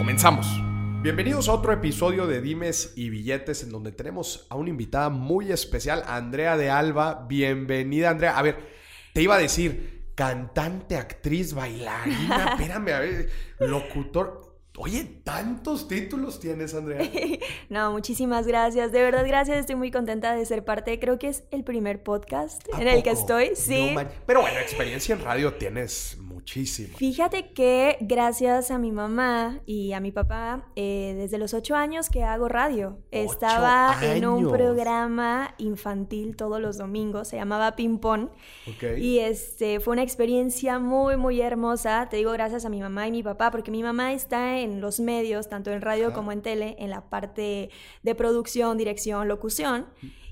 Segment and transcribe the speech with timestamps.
[0.00, 0.46] Comenzamos.
[1.02, 5.52] Bienvenidos a otro episodio de Dimes y Billetes en donde tenemos a una invitada muy
[5.52, 7.26] especial, Andrea de Alba.
[7.28, 8.38] Bienvenida, Andrea.
[8.38, 8.56] A ver,
[9.12, 14.49] te iba a decir, cantante, actriz, bailarina, espérame, a ver, locutor.
[14.82, 17.06] Oye, tantos títulos tienes, Andrea.
[17.68, 18.92] no, muchísimas gracias.
[18.92, 19.58] De verdad, gracias.
[19.58, 20.98] Estoy muy contenta de ser parte.
[20.98, 23.50] Creo que es el primer podcast en el que estoy.
[23.56, 23.94] Sí.
[24.24, 26.16] Pero bueno, experiencia en radio tienes
[26.96, 32.10] Fíjate que gracias a mi mamá y a mi papá, eh, desde los ocho años
[32.10, 38.28] que hago radio, estaba en un programa infantil todos los domingos, se llamaba Ping Pong.
[38.98, 42.08] Y este, fue una experiencia muy, muy hermosa.
[42.10, 45.00] Te digo gracias a mi mamá y mi papá, porque mi mamá está en los
[45.00, 47.70] medios, tanto en radio como en tele, en la parte
[48.02, 49.86] de producción, dirección, locución.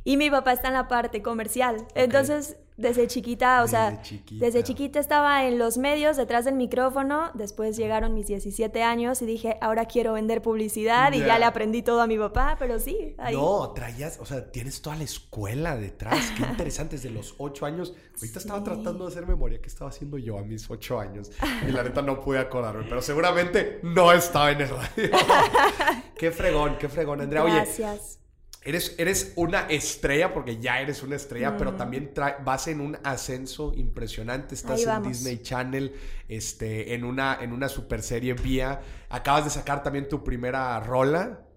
[0.05, 1.86] Y mi papá está en la parte comercial.
[1.95, 7.77] Entonces, desde chiquita, o sea, desde chiquita estaba en los medios, detrás del micrófono, después
[7.77, 12.01] llegaron mis 17 años y dije, ahora quiero vender publicidad y ya le aprendí todo
[12.01, 13.17] a mi papá, pero sí.
[13.19, 13.35] Ahí.
[13.35, 17.95] No, traías, o sea, tienes toda la escuela detrás, qué interesante, desde los 8 años.
[18.15, 21.33] Ahorita estaba tratando de hacer memoria, ¿qué estaba haciendo yo a mis 8 años?
[21.67, 25.11] Y la neta no pude acordarme, pero seguramente no estaba en el radio.
[26.17, 27.42] qué fregón, qué fregón, Andrea.
[27.42, 28.20] Gracias.
[28.69, 32.12] Eres, eres una estrella, porque ya eres una estrella, pero también
[32.44, 34.55] vas en un ascenso impresionante.
[34.55, 35.94] Estás en Disney Channel,
[36.28, 38.83] este, en una, en una super serie vía.
[39.08, 41.48] Acabas de sacar también tu primera rola.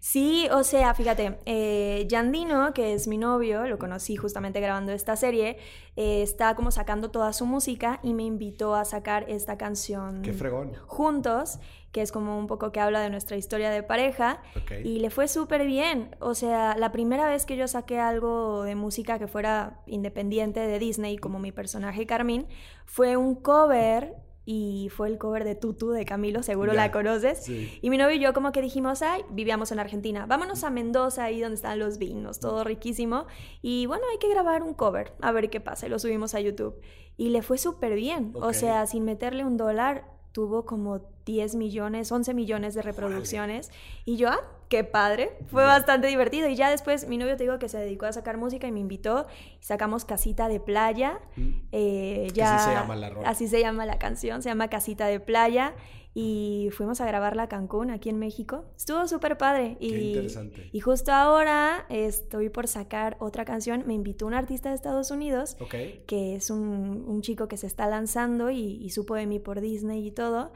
[0.00, 5.14] Sí, o sea, fíjate, eh, Yandino, que es mi novio, lo conocí justamente grabando esta
[5.14, 5.58] serie,
[5.94, 10.22] eh, está como sacando toda su música y me invitó a sacar esta canción.
[10.22, 10.72] ¡Qué fregón!
[10.86, 11.58] Juntos
[11.92, 14.40] que es como un poco que habla de nuestra historia de pareja.
[14.84, 16.14] Y le fue súper bien.
[16.20, 20.78] O sea, la primera vez que yo saqué algo de música que fuera independiente de
[20.78, 22.46] Disney, como mi personaje Carmín,
[22.86, 24.14] fue un cover
[24.52, 27.48] y fue el cover de Tutu de Camilo, seguro la conoces.
[27.48, 31.22] Y mi novio y yo como que dijimos, ay, vivíamos en Argentina, vámonos a Mendoza,
[31.22, 33.26] ahí donde están los vinos, todo riquísimo.
[33.62, 35.86] Y bueno, hay que grabar un cover, a ver qué pasa.
[35.86, 36.80] Y lo subimos a YouTube.
[37.16, 38.32] Y le fue súper bien.
[38.34, 43.70] O sea, sin meterle un dólar, tuvo como 10 millones, 11 millones de reproducciones.
[44.04, 46.48] Y yo, ah, qué padre, fue bastante divertido.
[46.48, 48.80] Y ya después mi novio te digo que se dedicó a sacar música y me
[48.80, 49.26] invitó.
[49.60, 51.20] Sacamos Casita de Playa.
[51.36, 51.50] Mm.
[51.72, 55.20] Eh, ya, así se llama la Así se llama la canción, se llama Casita de
[55.20, 55.74] Playa
[56.12, 58.64] y fuimos a grabarla a Cancún, aquí en México.
[58.76, 59.76] Estuvo súper padre.
[59.78, 60.68] y, interesante.
[60.72, 63.84] Y justo ahora estoy por sacar otra canción.
[63.86, 65.56] Me invitó un artista de Estados Unidos,
[66.06, 70.04] que es un, un, chico que se está lanzando y, supo de mí por Disney
[70.06, 70.52] y todo.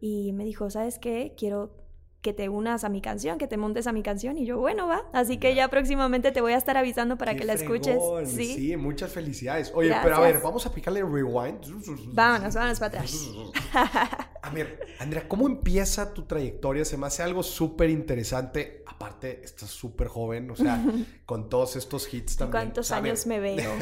[0.00, 1.34] Y me dijo, ¿sabes qué?
[1.36, 1.82] Quiero
[2.20, 4.38] que te unas a mi canción, que te montes a mi canción.
[4.38, 5.02] Y yo, bueno, va.
[5.12, 7.98] Así que ya próximamente te voy a estar avisando para que la escuches.
[8.26, 8.54] ¿Sí?
[8.54, 9.72] sí, muchas felicidades.
[9.74, 11.66] Oye, pero a ver, vamos a picarle rewind.
[12.12, 13.30] Vámonos, vámonos para atrás.
[14.42, 16.84] a ver, Andrea, ¿cómo empieza tu trayectoria?
[16.84, 18.82] Se me hace algo súper interesante.
[18.86, 20.84] Aparte, estás súper joven, o sea,
[21.26, 22.50] con todos estos hits también.
[22.50, 23.72] ¿Cuántos años me veo?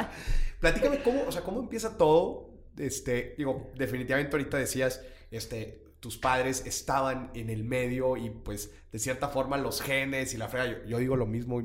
[0.60, 2.50] Platícame cómo, o sea, cómo empieza todo.
[2.76, 5.00] Este, digo, definitivamente ahorita decías,
[5.30, 10.38] este, tus padres estaban en el medio y pues de cierta forma los genes y
[10.38, 11.62] la frega, yo, digo lo mismo,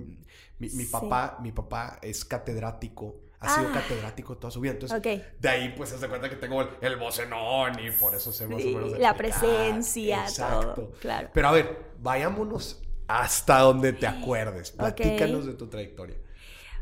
[0.59, 3.73] mi, papá, mi papá es catedrático, ha sido ah.
[3.73, 5.01] catedrático toda su vida, entonces
[5.39, 8.77] de ahí pues se da cuenta que tengo el, el y por eso se sí,
[8.97, 10.91] La presencia, Exacto.
[10.99, 11.29] claro.
[11.33, 16.17] Pero a ver, vayámonos hasta donde te acuerdes, platícanos de tu trayectoria.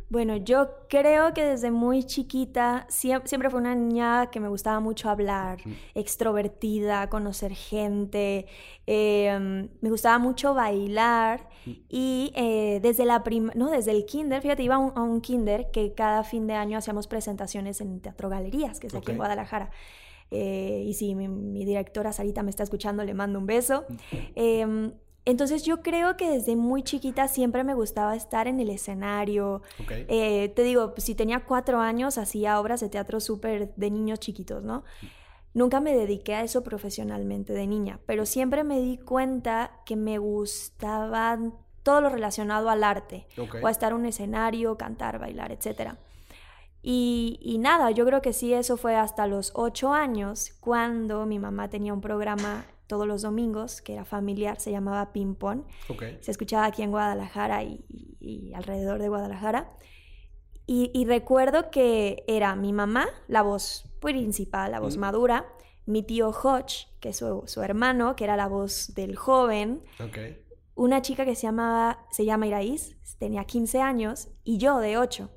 [0.09, 5.09] Bueno, yo creo que desde muy chiquita siempre, fue una niña que me gustaba mucho
[5.09, 5.59] hablar,
[5.93, 8.45] extrovertida, conocer gente,
[8.85, 11.49] em, me gustaba mucho bailar
[11.89, 13.23] y eh, desde la
[13.55, 17.07] no, desde el kinder, fíjate, iba a un, kinder que cada fin de año hacíamos
[17.07, 19.71] presentaciones en Teatro Galerías, que es aquí en Guadalajara.
[20.31, 23.85] Eh, y si mi, directora Sarita me está escuchando, le mando un beso.
[25.25, 29.61] Entonces yo creo que desde muy chiquita siempre me gustaba estar en el escenario.
[29.89, 34.63] Eh, te digo, si tenía cuatro años hacía obras de teatro súper de niños chiquitos,
[34.63, 34.83] ¿no?
[35.53, 40.17] Nunca me dediqué a eso profesionalmente de niña, pero siempre me di cuenta que me
[40.17, 41.39] gustaba
[41.83, 43.27] todo lo relacionado al arte,
[43.61, 45.95] o a estar en un escenario, cantar, bailar, etc.
[46.81, 51.69] Y, nada, yo creo que sí, eso fue hasta los ocho años, cuando mi mamá
[51.69, 55.63] tenía un programa todos los domingos, que era familiar, se llamaba Ping Pong.
[56.21, 59.71] Se escuchaba aquí en Guadalajara y, alrededor de Guadalajara.
[60.65, 65.45] Y, recuerdo que era mi mamá, la voz principal, la voz madura,
[65.85, 69.83] mi tío Hodge, que es su, hermano, que era la voz del joven,
[70.75, 75.29] una chica que se, llamaba, se llama Iraís, tenía 15 años, y yo de 8.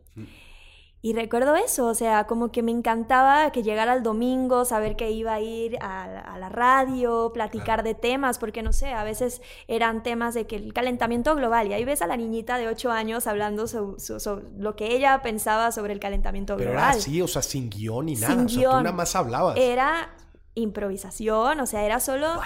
[1.06, 5.12] Y recuerdo eso, o sea, como que me encantaba que llegara el domingo, saber que
[5.12, 10.02] iba a ir a, la radio, platicar de temas, porque no sé, a veces eran
[10.02, 13.28] temas de que el calentamiento global, y ahí ves a la niñita de 8 años
[13.28, 16.72] hablando sobre, lo que ella pensaba sobre el calentamiento global.
[16.72, 19.14] Pero era así, o sea, sin guion ni nada, sin o sea, tú nada más
[19.14, 19.56] hablabas.
[19.58, 20.10] Era
[20.56, 22.40] improvisación, o sea, era solo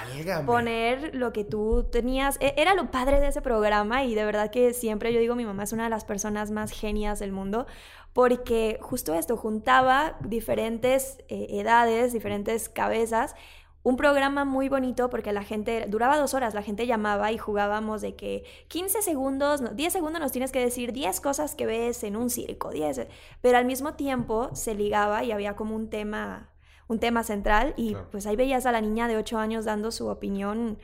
[0.45, 2.37] poner lo que tú tenías.
[2.41, 5.47] E, era lo padre de ese programa y de verdad que siempre yo digo, mi
[5.47, 7.67] mamá es una de las personas más genias del mundo
[8.13, 13.35] porque justo esto juntaba diferentes eh, edades, diferentes cabezas.
[13.83, 18.03] Un programa muy bonito porque la gente, duraba dos horas, la gente llamaba y jugábamos
[18.03, 22.17] de que 15 segundos, 10 segundos nos tienes que decir 10 cosas que ves en
[22.17, 23.07] un circo, 10,
[23.41, 26.51] pero al mismo tiempo se ligaba y había como un tema,
[26.89, 30.09] un tema central y pues ahí veías a la niña de 8 años dando su
[30.09, 30.79] opinión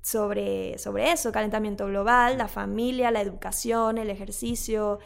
[0.00, 5.00] sobre, sobre eso, calentamiento global, la familia, la educación, el ejercicio,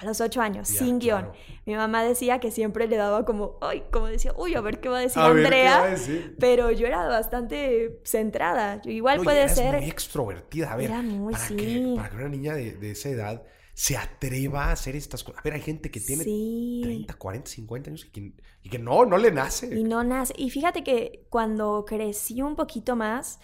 [0.00, 1.30] a los ocho años, sin guion.
[1.64, 4.88] Mi mamá decía que siempre le daba como, ay, como decía, uy, a ver qué
[4.88, 5.96] va a decir Andrea.
[6.38, 8.80] Pero yo era bastante centrada.
[8.84, 9.76] Igual puede ser.
[9.80, 10.72] muy extrovertida.
[10.72, 11.02] A ver, para,
[11.48, 13.42] que, para, que, una niña de, esa edad
[13.74, 15.40] se atreva a hacer estas cosas.
[15.40, 18.32] A ver, hay gente que tiene 30, 40, 50 años y que,
[18.62, 19.74] y que no, no le nace.
[19.74, 20.34] Y no nace.
[20.36, 23.38] Y fíjate que cuando crecí un poquito más,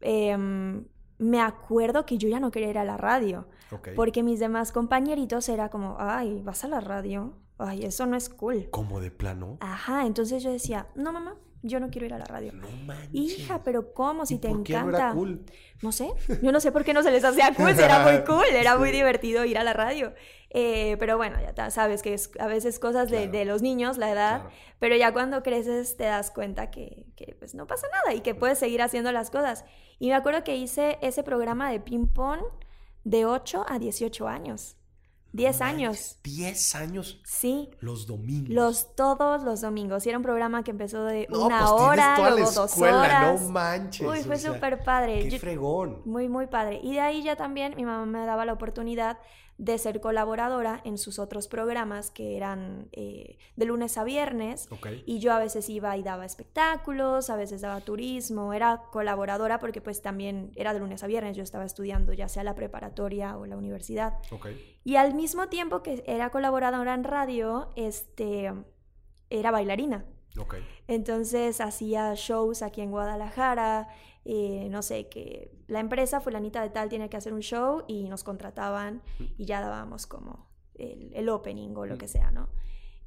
[0.00, 0.36] eh,
[1.18, 3.46] me acuerdo que yo ya no quería ir a la radio.
[3.96, 7.34] Porque mis demás compañeritos era como, ay, ¿vas a la radio?
[7.58, 8.68] Ay, eso no es cool.
[8.70, 9.56] Como de plano.
[9.60, 12.52] Ajá, entonces yo decía, no, mamá, yo no quiero ir a la radio.
[12.52, 13.10] No manches.
[13.12, 14.24] Hija, pero ¿cómo?
[14.24, 14.82] Si te encanta.
[14.84, 15.44] no era cool?
[15.82, 16.10] No sé,
[16.42, 18.90] yo no sé por qué no se les hacía cool, era muy cool, era muy
[18.90, 20.14] divertido ir a la radio.
[20.58, 24.42] Eh, pero bueno, ya sabes que es a veces cosas de, los niños, la edad,
[24.78, 28.34] pero ya cuando creces te das cuenta que, que, pues no pasa nada y que
[28.34, 29.66] puedes seguir haciendo las cosas.
[29.98, 32.40] Y me acuerdo que hice ese programa de ping-pong
[33.04, 34.78] de 8 a 18 años.
[35.34, 36.18] 10 años.
[36.24, 37.20] 10 años.
[37.26, 37.68] Sí.
[37.80, 38.48] Los domingos.
[38.48, 40.06] Los todos los domingos.
[40.06, 43.42] Y era un programa que empezó de una pues hora, luego dos horas.
[43.42, 44.08] No manches.
[44.08, 45.28] Uy, fue súper padre.
[45.28, 46.00] Qué fregón.
[46.06, 46.80] Muy, muy padre.
[46.82, 49.18] Y de ahí ya también mi mamá me daba la oportunidad
[49.58, 54.68] de ser colaboradora en sus otros programas que eran eh, de lunes a viernes.
[55.06, 59.80] Y yo a veces iba y daba espectáculos, a veces daba turismo, era colaboradora porque
[59.80, 63.46] pues también era de lunes a viernes, yo estaba estudiando ya sea la preparatoria o
[63.46, 64.18] la universidad.
[64.84, 68.52] Y al mismo tiempo que era colaboradora en radio, este,
[69.30, 70.04] era bailarina.
[70.86, 73.88] Entonces hacía shows aquí en Guadalajara,
[74.28, 78.08] eh, no sé, que la empresa fulanita de tal tiene que hacer un show y
[78.08, 79.00] nos contrataban
[79.38, 82.48] y ya dábamos como el, opening o lo que sea, ¿no?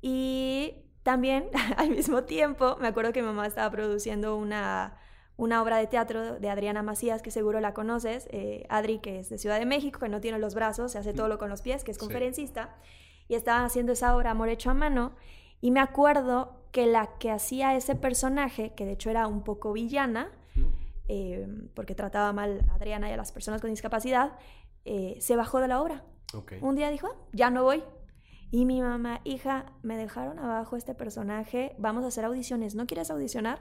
[0.02, 4.98] Y también al mismo tiempo me acuerdo que mi mamá estaba produciendo una,
[5.36, 9.30] una obra de teatro de Adriana Macías, que seguro la conoces, eh, Adri, que es
[9.30, 11.62] de Ciudad de México, que no tiene los brazos, se hace todo lo con los
[11.62, 12.78] pies, que es conferencista,
[13.28, 15.12] y estaba haciendo esa obra Amor hecho a mano,
[15.60, 19.74] y me acuerdo que la que hacía ese personaje, que de hecho era un poco
[19.74, 20.32] villana,
[21.10, 24.38] eh, porque trataba mal a Adriana y a las personas con discapacidad,
[24.86, 26.06] eh, se bajó de la obra.
[26.62, 27.84] Un día dijo, ah, ya no voy.
[28.52, 33.10] Y mi mamá, hija, me dejaron abajo este personaje, vamos a hacer audiciones, ¿no quieres
[33.10, 33.60] audicionar?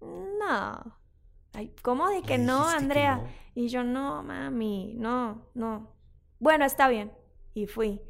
[0.00, 0.98] No.
[1.80, 3.24] ¿Cómo de que no, Andrea?
[3.54, 5.88] Y yo, no, mami, no, no.
[6.38, 7.12] Bueno, está bien.
[7.54, 8.02] Y fui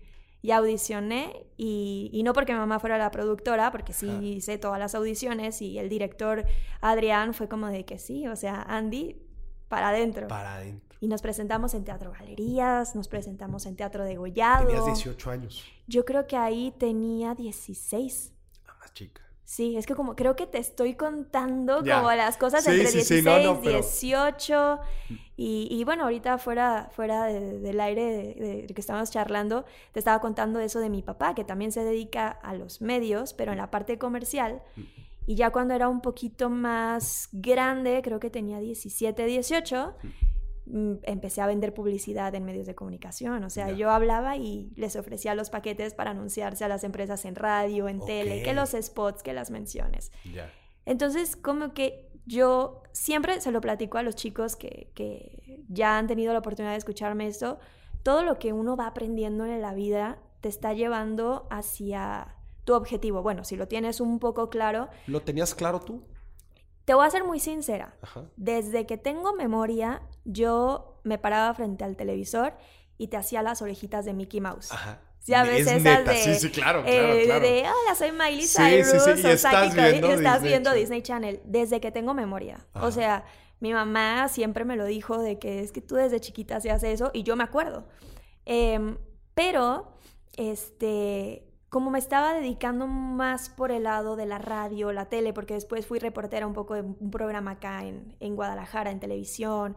[0.42, 4.94] y audicioné y, no porque mi mamá fuera la productora, porque sí hice todas las
[4.94, 6.44] audiciones y el director
[6.80, 9.22] Adrián fue como de que sí, o sea, Andy,
[9.68, 10.26] para adentro.
[10.26, 10.98] Para adentro.
[11.00, 14.66] Y nos presentamos en Teatro Galerías, nos presentamos en Teatro de Gollado.
[14.66, 15.64] Tenías 18 años.
[15.86, 18.32] Yo creo que ahí tenía 16.
[18.66, 19.22] Ah, más chica.
[19.52, 23.22] Sí, es que como creo que te estoy contando como las cosas entre 16,
[23.62, 24.80] y 18
[25.36, 30.80] y, bueno, ahorita fuera, fuera del aire de, que estábamos charlando, te estaba contando eso
[30.80, 34.62] de mi papá, que también se dedica a los medios, pero en la parte comercial.
[34.74, 34.80] Mm.
[35.26, 40.08] Y ya cuando era un poquito más grande, creo que tenía 17, 18, Mm,
[40.66, 43.42] empecé a vender publicidad en medios de comunicación.
[43.44, 47.34] O sea, yo hablaba y les ofrecía los paquetes para anunciarse a las empresas en
[47.34, 50.12] radio, en tele, que los spots, que las menciones.
[50.84, 56.06] Entonces, como que yo siempre se lo platico a los chicos que, que, ya han
[56.06, 57.58] tenido la oportunidad de escucharme esto,
[58.02, 63.22] todo lo que uno va aprendiendo en la vida te está llevando hacia tu objetivo.
[63.22, 64.88] Bueno, si lo tienes un poco claro.
[65.06, 66.02] ¿Lo tenías claro tú?
[66.84, 67.96] Te voy a ser muy sincera.
[68.36, 72.54] Desde que tengo memoria, yo me paraba frente al televisor
[72.98, 74.72] y te hacía las orejitas de Mickey Mouse.
[74.72, 75.00] Ajá.
[75.26, 76.16] Ya ves esas de.
[76.16, 78.88] Sí, sí, claro, eh, claro, De, hola, soy Miley Cyrus.
[78.88, 79.28] Sí, sí, sí.
[79.28, 82.66] Y estás, viendo, estás Disney viendo Disney Channel desde que tengo memoria.
[82.74, 83.24] O sea,
[83.60, 87.10] mi mamá siempre me lo dijo de que es que tú desde chiquita hacías eso
[87.14, 87.86] y yo me acuerdo.
[88.44, 88.98] Em,
[89.34, 89.96] pero,
[90.36, 95.54] este, como me estaba dedicando más por el lado de la radio, la tele, porque
[95.54, 99.74] después fui reportera un poco de un programa acá en, en Guadalajara, en televisión.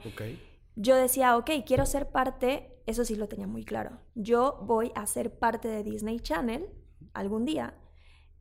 [0.76, 4.02] Yo decía, ok, quiero ser parte, eso sí lo tenía muy claro.
[4.14, 6.68] Yo voy a ser parte de Disney Channel
[7.14, 7.76] algún día,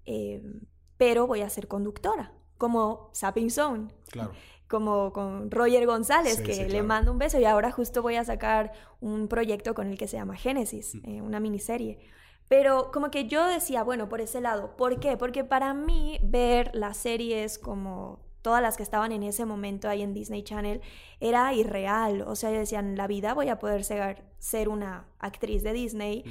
[0.05, 0.63] em,
[0.97, 3.95] pero voy a ser conductora, como Sapping Zone.
[4.11, 4.33] Claro
[4.67, 8.73] como con Roger González, que le mando un beso y ahora justo voy a sacar
[9.01, 11.09] un proyecto con el que se llama Génesis, mm.
[11.09, 11.99] eh, una miniserie.
[12.49, 15.17] Pero como que yo decía, bueno, por ese lado, ¿por qué?
[15.17, 20.03] Porque para mí ver las series como todas las que estaban en ese momento ahí
[20.03, 20.83] en Disney Channel
[21.19, 22.23] era irreal.
[22.23, 26.25] O sea, decían, en la vida voy a poder ser, ser una actriz de Disney.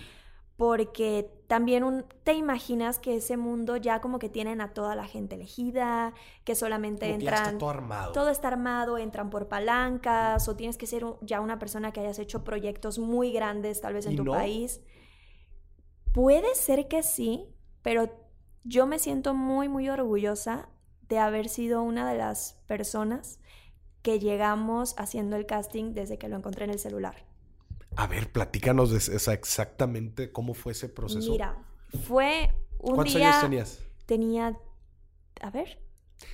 [0.55, 5.34] Porque también te imaginas que ese mundo ya como que tienen a toda la gente
[5.34, 7.58] elegida, que solamente entran...
[7.58, 8.12] todo armado.
[8.12, 12.20] Todo está armado, entran por palancas, o tienes que ser ya una persona que hayas
[12.20, 14.79] hecho proyectos muy grandes tal vez en tu país.
[16.13, 17.50] Puede ser que sí,
[17.82, 18.10] pero
[18.63, 20.70] yo me siento muy, muy orgullosa
[21.10, 23.39] de haber sido una de las personas
[24.03, 27.25] que llegamos haciendo el casting desde que lo encontré en el celular.
[27.96, 31.32] A ver, platícanos de esa exactamente cómo fue ese proceso.
[31.32, 31.58] Mira,
[32.08, 33.79] fue un ¿Cuántos años tenías?
[34.05, 34.58] Tenía,
[35.41, 35.79] a ver,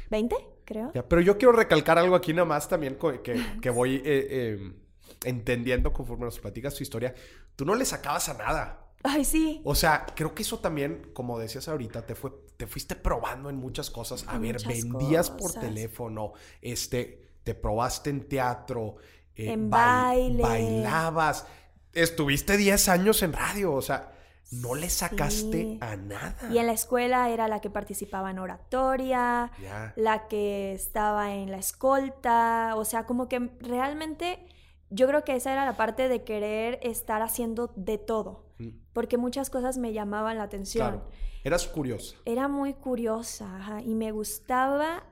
[0.09, 0.91] 20, creo.
[1.07, 2.97] pero yo quiero recalcar algo aquí nada más también
[3.61, 4.75] que, voy eh, em,
[5.23, 7.13] entendiendo conforme nos platicas tu historia.
[7.55, 8.88] Tú no le sacabas a nada.
[9.03, 9.61] Ay, sí.
[9.63, 13.55] O sea, creo que eso también, como decías ahorita, te fue, te fuiste probando en
[13.55, 14.25] muchas cosas.
[14.27, 18.97] A ver, vendías por teléfono, este, te probaste en teatro,
[19.35, 20.43] eh, en baile.
[20.43, 21.45] Bailabas.
[21.93, 24.11] Estuviste 10 años en radio, o sea,
[24.51, 26.49] no le sacaste a nada.
[26.51, 29.51] Y en la escuela era la que participaba en oratoria,
[29.95, 34.45] la que estaba en la escolta, o sea, como que realmente
[34.89, 38.48] yo creo que esa era la parte de querer estar haciendo de todo.
[38.93, 40.87] Porque muchas cosas me llamaban la atención.
[40.87, 41.09] Claro.
[41.43, 42.17] Eras curiosa.
[42.25, 45.03] Era muy curiosa y me gustaba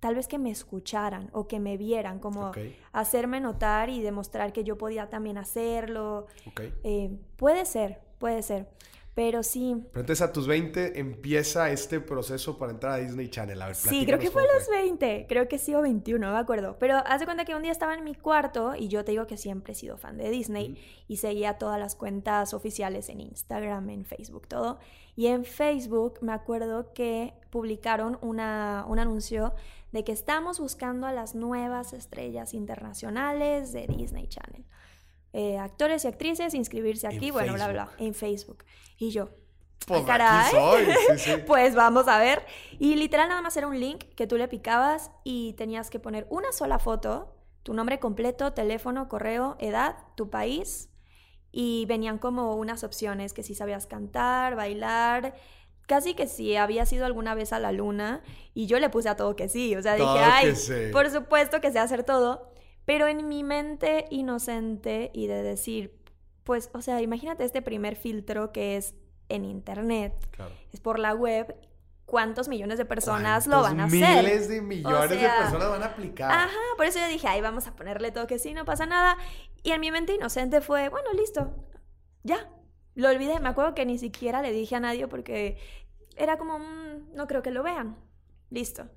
[0.00, 2.52] tal vez que me escucharan o que me vieran, como
[2.92, 6.26] hacerme notar y demostrar que yo podía también hacerlo.
[6.82, 8.68] Eh, puede ser, puede ser.
[9.14, 9.76] Pero sí.
[9.92, 13.60] Pero entonces a tus 20 empieza este proceso para entrar a Disney Channel.
[13.60, 15.26] A ver, sí, creo que fue a los 20.
[15.28, 16.76] Creo que sí o 21, no me acuerdo.
[16.78, 19.26] Pero haz de cuenta que un día estaba en mi cuarto y yo te digo
[19.26, 20.76] que siempre he sido fan de Disney
[21.08, 24.78] y seguía todas las cuentas oficiales en Instagram, en Facebook, todo.
[25.16, 29.54] Y en Facebook me acuerdo que publicaron una, un anuncio
[29.92, 34.64] de que estamos buscando a las nuevas estrellas internacionales de Disney Channel.
[35.32, 38.64] Eh, actores y actrices, inscribirse aquí, bueno, bla, bla, en Facebook.
[38.98, 39.30] Y yo,
[39.86, 40.52] pues, caray,
[41.46, 42.44] pues vamos a ver.
[42.78, 46.26] Y literal nada más era un link que tú le picabas y tenías que poner
[46.30, 50.88] una sola foto, tu nombre completo, teléfono, correo, edad, tu país.
[51.52, 55.34] Y venían como unas opciones que si sabías cantar, bailar,
[55.86, 58.22] casi que si había sido alguna vez a la luna
[58.54, 60.54] y yo le puse a todo que sí, o sea, dije, ay,
[60.92, 62.49] por supuesto que sé hacer todo,
[62.90, 65.96] pero en mi mente inocente y de decir,
[66.42, 68.96] pues, o sea, imagínate este primer filtro que es
[69.28, 70.12] en internet,
[70.72, 71.54] es por la web,
[72.04, 74.24] ¿cuántos millones de personas lo van a hacer?
[74.24, 76.32] Miles de millones de personas van a aplicar.
[76.32, 79.16] Ajá, por eso yo dije, ay, vamos a ponerle todo que sí, no pasa nada.
[79.62, 81.48] Y en mi mente inocente fue, bueno, listo,
[82.24, 82.50] ya,
[82.96, 85.58] lo olvidé, me acuerdo que ni siquiera le dije a nadie porque
[86.16, 87.96] era como, no creo que lo vean.
[88.48, 88.88] Listo.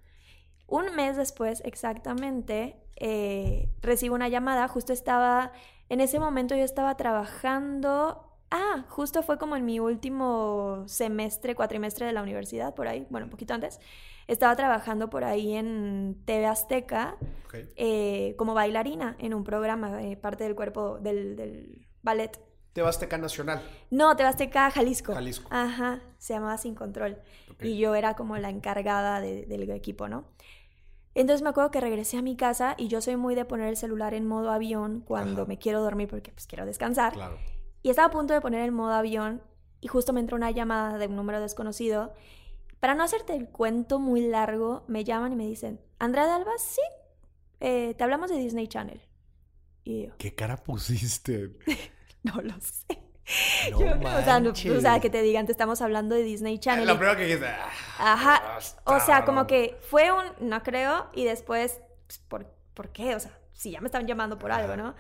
[0.66, 4.68] Un mes después, exactamente, eh, recibo una llamada.
[4.68, 5.52] Justo estaba,
[5.90, 8.30] en ese momento yo estaba trabajando.
[8.52, 13.26] Ah, justo fue como en mi último semestre, cuatrimestre de la universidad, por ahí, bueno,
[13.26, 13.80] un poquito antes.
[14.28, 17.18] Estaba trabajando por ahí en TV Azteca
[17.76, 22.40] eh, como bailarina en un programa, eh, parte del cuerpo del, del ballet.
[22.74, 23.62] Tebasteca Nacional.
[23.92, 25.14] No, Tebasteca Jalisco.
[25.14, 25.48] Jalisco.
[25.52, 27.20] Ajá, se llamaba Sin Control.
[27.62, 30.26] Y yo era como la encargada del equipo, ¿no?
[31.16, 33.78] Entonces me acuerdo que regresé a mi casa y yo soy muy de poner el
[33.78, 37.14] celular en modo avión cuando me quiero dormir porque pues quiero descansar.
[37.14, 37.38] Claro.
[37.84, 39.42] Y estaba a punto de poner el modo avión
[39.80, 42.14] y justo me entró una llamada de un número desconocido.
[42.80, 46.52] Para no hacerte el cuento muy largo, me llaman y me dicen, Andrea de Alba,
[46.58, 46.82] sí,
[47.60, 49.02] eh, te hablamos de Disney Channel.
[49.84, 51.52] Y yo, ¿Qué cara pusiste?
[52.24, 53.03] No lo sé.
[53.72, 56.86] No Yo, o, sea, o, sea, que te digan, te estamos hablando de Disney Channel.
[56.86, 57.48] Lo primero que dijiste.
[57.48, 58.60] Ah, Ajá.
[58.84, 63.16] O sea, como que fue un no creo y después, pues, ¿por, ¿por qué?
[63.16, 64.96] O sea, si ya me estaban llamando por algo, ¿no?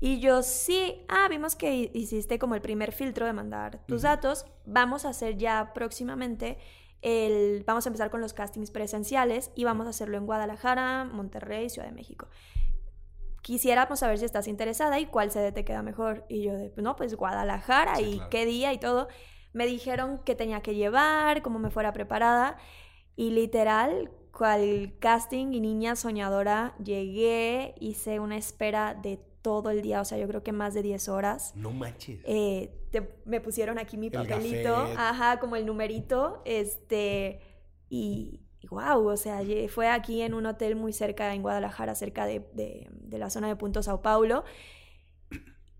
[0.00, 4.46] Y yo sí, ah, vimos que hiciste como el primer filtro de mandar tus datos.
[4.64, 6.58] Vamos a hacer ya próximamente
[7.02, 11.68] el, vamos a empezar con los castings presenciales y vamos a hacerlo en Guadalajara, Monterrey,
[11.68, 12.28] Ciudad de México.
[13.48, 16.26] Quisiéramos saber si estás interesada y cuál sede te queda mejor.
[16.28, 19.08] Y yo de, no, pues Guadalajara y qué día y todo.
[19.54, 22.58] Me dijeron que tenía que llevar, cómo me fuera preparada.
[23.16, 30.02] Y literal, cual casting y niña soñadora, llegué, hice una espera de todo el día,
[30.02, 31.56] o sea, yo creo que más de 10 horas.
[31.56, 32.20] No manches.
[32.24, 32.70] Eh,
[33.24, 37.40] me pusieron aquí mi papelito, ajá, como el numerito, este,
[37.88, 42.88] y, wow, o sea, fue aquí en un hotel muy cerca, en Guadalajara, cerca de,
[43.10, 44.44] la zona de Punto Sao Paulo.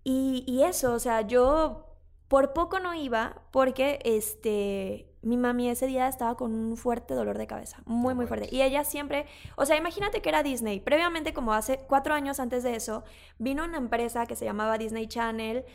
[0.03, 1.85] Y, y, eso, o sea, yo
[2.27, 7.37] por poco no iba porque, este, mi mami ese día estaba con un fuerte dolor
[7.37, 8.47] de cabeza, muy, muy fuerte.
[8.51, 9.25] Y ella siempre,
[9.57, 10.79] o sea, imagínate que era Disney.
[10.79, 13.03] Previamente, como hace cuatro años antes de eso,
[13.37, 15.65] vino una empresa que se llamaba Disney Channel,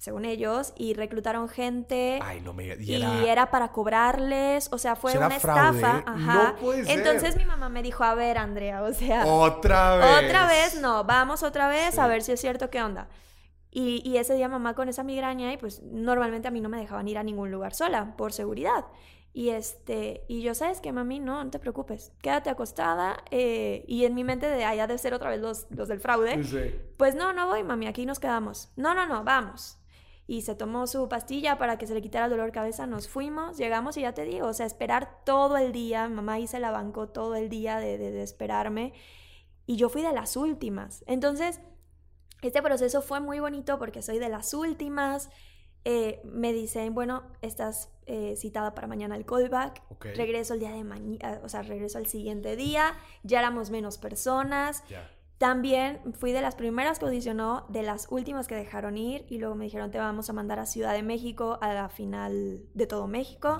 [0.00, 2.20] según ellos, y reclutaron gente.
[2.22, 3.50] Ay, no me y, era...
[3.50, 6.02] para cobrarles, o sea, fue una estafa.
[6.06, 6.56] Ajá.
[6.86, 9.26] Entonces mi mamá me dijo, a ver, Andrea, o sea.
[9.26, 10.24] Otra vez.
[10.24, 13.08] Otra vez, no, vamos otra vez a ver si es cierto qué onda.
[13.70, 17.06] Y, ese día mamá con esa migraña y pues normalmente a mí no me dejaban
[17.06, 18.86] ir a ningún lugar sola por seguridad.
[19.34, 21.20] Y este, y yo, ¿sabes que mami?
[21.20, 23.22] No, no te preocupes, quédate acostada.
[23.30, 26.82] Eh, y en mi mente de allá de ser otra vez los, los del fraude.
[26.96, 28.72] Pues no, no voy, mami, aquí nos quedamos.
[28.76, 29.79] No, no, no, vamos.
[30.30, 33.08] Y se tomó su pastilla para que se le quitara el dolor de cabeza, nos
[33.08, 36.70] fuimos, llegamos y ya te digo, o sea, esperar todo el día, mamá hice la
[36.70, 38.92] banco todo el día de, de, de esperarme.
[39.66, 41.02] Y yo fui de las últimas.
[41.08, 41.60] Entonces,
[42.42, 45.30] este proceso fue muy bonito porque soy de las últimas.
[45.84, 49.82] Eh, me dicen, bueno, estás eh, citada para mañana al callback.
[50.14, 52.94] Regreso el día de mañana, o sea, regreso al siguiente día.
[53.24, 54.84] Ya éramos menos personas.
[55.40, 59.54] También fui de las primeras que audicionó, de las últimas que dejaron ir y luego
[59.54, 63.06] me dijeron te vamos a mandar a Ciudad de México a la final de todo
[63.06, 63.58] México.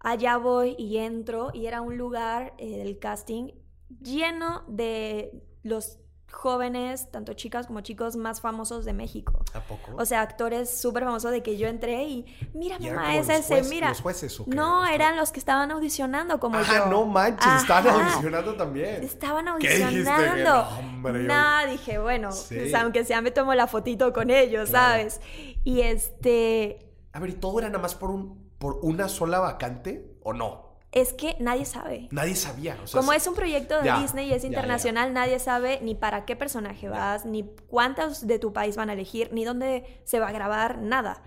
[0.00, 3.52] Allá voy y entro y era un lugar eh, del casting
[4.00, 5.98] lleno de los
[6.34, 9.44] jóvenes, tanto chicas como chicos más famosos de México.
[9.54, 9.94] ¿A poco?
[9.96, 13.88] O sea, actores súper famosos de que yo entré y, mira, mamá, es ese, mira.
[13.90, 18.54] ¿Los jueces o No, eran los que estaban audicionando como Ajá, no manches, estaban audicionando
[18.54, 19.02] también.
[19.02, 20.68] Estaban audicionando.
[21.02, 25.20] ¿Qué no, dije, bueno, pues, aunque sea me tomo la fotito con ellos, ¿sabes?
[25.64, 26.92] Y este...
[27.12, 30.63] A ver, ¿y todo era nada más por, un, por una sola vacante o no?
[30.94, 32.08] Es que nadie sabe.
[32.12, 32.78] Nadie sabía.
[32.92, 36.88] Como es un proyecto de Disney y es internacional, nadie sabe ni para qué personaje
[36.88, 40.78] vas, ni cuántos de tu país van a elegir, ni dónde se va a grabar,
[40.78, 41.20] nada.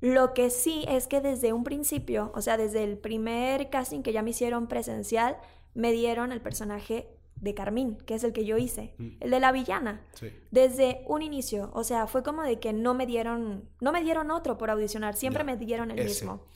[0.00, 4.12] Lo que sí es que desde un principio, o sea, desde el primer casting que
[4.12, 5.38] ya me hicieron presencial,
[5.74, 9.08] me dieron el personaje de Carmín, que es el que yo hice, mm.
[9.18, 10.06] el de la villana.
[10.52, 14.30] Desde un inicio, o sea, fue como de que no me dieron, no me dieron
[14.30, 16.46] otro por audicionar, siempre me dieron el mismo.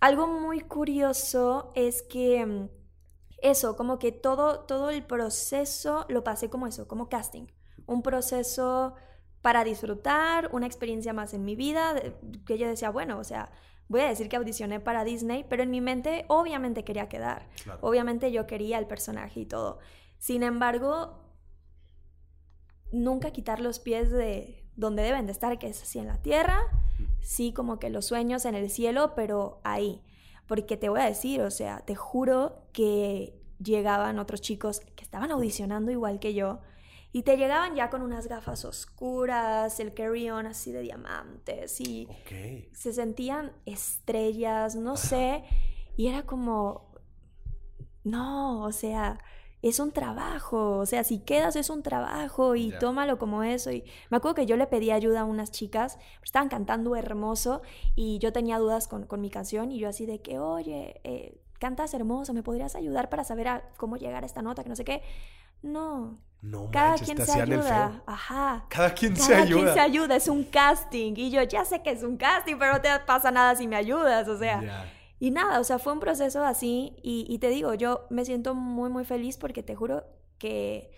[0.00, 2.68] Algo muy curioso es que mm,
[3.42, 7.46] eso, como que todo, todo el proceso lo pasé como eso, como casting.
[7.86, 8.94] Un proceso
[9.42, 11.94] para disfrutar, una experiencia más en mi vida,
[12.44, 13.50] que yo decía, bueno, o sea,
[13.88, 17.48] voy a decir que audicioné para Disney, pero en mi mente obviamente quería quedar.
[17.80, 19.78] Obviamente yo quería el personaje y todo.
[20.18, 21.22] Sin embargo,
[22.92, 26.60] nunca quitar los pies de donde deben de estar, que es así en la tierra,
[27.20, 30.02] sí como que los sueños en el cielo, pero ahí.
[30.46, 35.30] Porque te voy a decir, o sea, te juro que llegaban otros chicos que estaban
[35.30, 36.60] audicionando igual que yo
[37.12, 42.06] y te llegaban ya con unas gafas oscuras, el carry-on así de diamantes y
[42.72, 45.42] se sentían estrellas, no sé,
[45.96, 46.92] y era como,
[48.04, 49.18] no, o sea,
[49.60, 53.72] es un trabajo, o sea, si quedas es un trabajo y tómalo como eso.
[53.72, 57.62] Y me acuerdo que yo le pedí ayuda a unas chicas, estaban cantando hermoso
[57.96, 61.40] y yo tenía dudas con, con mi canción y yo así de que, oye, eh,
[61.58, 64.62] cantas hermoso, ¿me podrías ayudar para saber a cómo llegar a esta nota?
[64.62, 65.02] Que no sé qué.
[65.62, 66.18] No.
[66.40, 68.00] No, cada quien se ayuda.
[68.06, 68.64] Ajá.
[68.68, 69.44] Cada quien se ayuda.
[69.44, 71.14] Cada quien se ayuda, es un casting.
[71.16, 73.74] Y yo ya sé que es un casting, pero no te pasa nada si me
[73.74, 74.88] ayudas, o sea.
[75.20, 78.88] Y nada, o sea, fue un proceso así y, te digo, yo me siento muy,
[78.90, 80.04] muy feliz porque te juro
[80.38, 80.90] que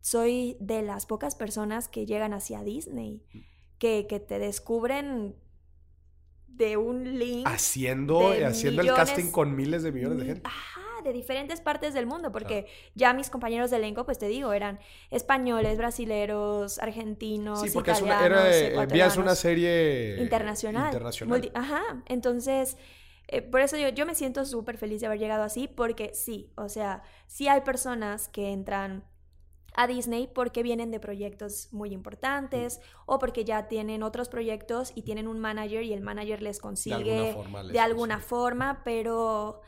[0.00, 3.38] soy de las pocas personas que llegan hacia Disney, mm.
[3.78, 5.36] que, que te descubren
[6.56, 7.46] de un link.
[7.46, 10.42] Haciendo, haciendo el casting con miles de millones de gente.
[10.44, 14.52] Ajá, de diferentes partes del mundo, porque ya mis compañeros de elenco, pues te digo,
[14.52, 14.80] eran
[15.10, 20.86] españoles, brasileros, argentinos, sí, porque italianos, era, una serie internacional.
[20.86, 21.50] internacional.
[21.54, 22.76] ajá, entonces...
[23.28, 26.52] Eh, por eso yo, yo me siento súper feliz de haber llegado así, porque sí,
[26.56, 29.04] o sea, sí hay personas que entran
[29.76, 35.02] a Disney porque vienen de proyectos muy importantes o porque ya tienen otros proyectos y
[35.02, 39.60] tienen un manager y el manager les consigue de alguna forma, de alguna forma pero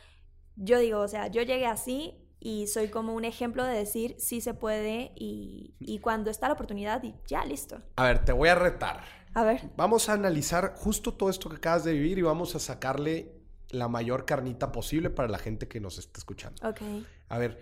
[0.56, 4.40] yo digo, o sea, yo llegué así y soy como un ejemplo de decir sí
[4.40, 7.82] se puede y, y cuando está la oportunidad y ya listo.
[7.96, 9.02] A ver, te voy a retar.
[9.34, 9.70] A ver.
[9.76, 13.37] Vamos a analizar justo todo esto que acabas de vivir y vamos a sacarle
[13.70, 16.68] la mayor carnita posible para la gente que nos está escuchando.
[16.68, 16.80] Ok.
[17.28, 17.58] A ver,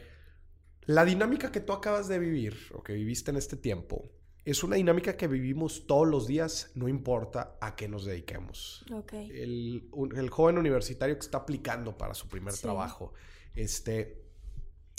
[0.82, 4.10] la dinámica que tú acabas de vivir o que viviste en este tiempo
[4.46, 8.84] es una dinámica que vivimos todos los días, no importa a qué nos dediquemos.
[8.92, 9.28] Okay.
[9.32, 13.12] El, joven universitario que está aplicando para su primer trabajo,
[13.56, 14.22] este,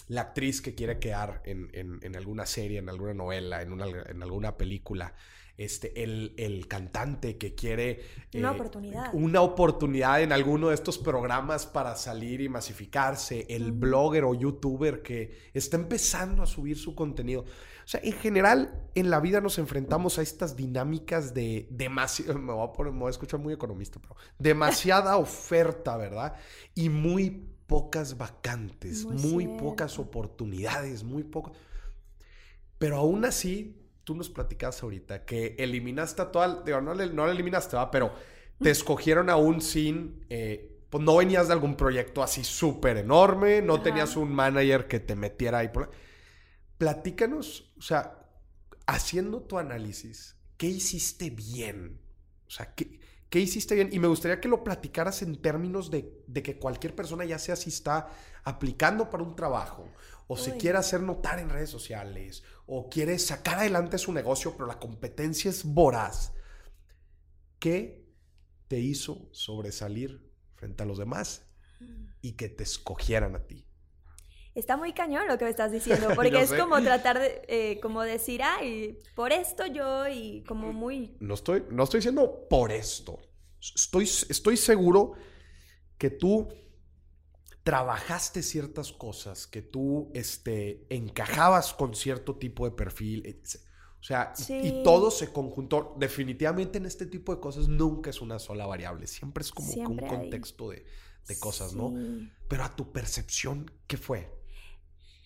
[0.09, 4.21] la actriz que quiere quedar en, en, alguna serie, en alguna novela, en, una, en
[4.21, 5.15] alguna película,
[5.57, 8.01] este, el, cantante que quiere...
[8.35, 9.09] Una eh, oportunidad.
[9.13, 15.01] Una oportunidad en alguno de estos programas para salir y masificarse, el blogger o youtuber
[15.01, 17.41] que está empezando a subir su contenido.
[17.41, 22.53] O sea, en general, en la vida nos enfrentamos a estas dinámicas de demasiado, me
[22.53, 26.35] voy a, poner, me voy a escuchar muy economista, pero demasiada oferta, ¿verdad?
[26.75, 31.51] Y muy pocas vacantes, muy, pocas oportunidades, muy poco.
[32.77, 33.76] Pero aún así,
[34.07, 37.91] tú nos platicas ahorita que eliminaste a toda, digo, no, no la eliminaste, ¿va?
[37.91, 38.13] pero
[38.57, 43.81] te escogieron aún sin, eh, pues no venías de algún proyecto así súper enorme, no
[43.81, 45.67] tenías un manager que te metiera ahí.
[45.67, 45.91] Por...
[46.77, 48.17] Platícanos, o sea,
[48.85, 51.99] haciendo tu análisis, ¿qué hiciste bien?
[52.47, 53.89] O sea, ¿qué, ¿qué hiciste bien?
[53.91, 57.57] Y me gustaría que lo platicaras en términos de, de que cualquier persona, ya sea
[57.57, 58.07] si está
[58.45, 59.91] aplicando para un trabajo
[60.27, 64.67] o se quiere hacer notar en redes sociales, o quiere sacar adelante su negocio, pero
[64.67, 66.33] la competencia es voraz.
[67.59, 68.05] ¿Qué
[68.67, 71.47] te hizo sobresalir frente a los demás
[72.21, 73.65] y que te escogieran a ti?
[74.53, 78.01] Está muy cañón lo que me estás diciendo, porque es como tratar de, eh, como
[78.01, 81.15] decir, ay, por esto yo y como muy...
[81.21, 83.17] No estoy, no estoy diciendo por esto.
[83.61, 85.13] Estoy, estoy seguro
[85.97, 86.49] que tú
[87.67, 93.41] trabajaste ciertas cosas, que tú este, encajabas con cierto tipo de perfil.
[93.99, 95.93] O sea, y, todo se conjuntó.
[95.99, 99.05] Definitivamente en este tipo de cosas nunca es una sola variable.
[99.05, 100.85] Siempre es como un contexto de,
[101.41, 101.93] cosas, ¿no?
[102.47, 104.31] Pero a tu percepción, ¿qué fue?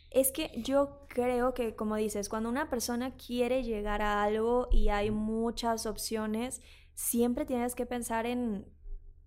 [0.09, 4.89] Es que yo creo que, como dices, cuando una persona quiere llegar a algo y
[4.89, 6.59] hay muchas opciones,
[6.95, 8.65] siempre tienes que pensar en,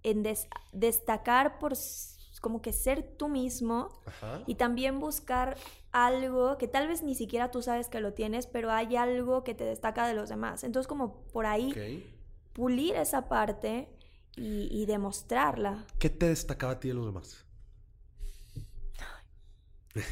[0.03, 0.24] en
[0.72, 1.77] destacar por
[2.44, 3.88] como que ser tú mismo
[4.46, 5.57] y también buscar
[5.92, 9.54] algo que tal vez ni siquiera tú sabes que lo tienes, pero hay algo que
[9.54, 10.62] te destaca de los demás.
[10.62, 12.04] Entonces como por ahí
[12.52, 13.88] pulir esa parte
[14.37, 15.87] y, demostrarla.
[15.98, 17.46] ¿Qué te destacaba a ti de los demás?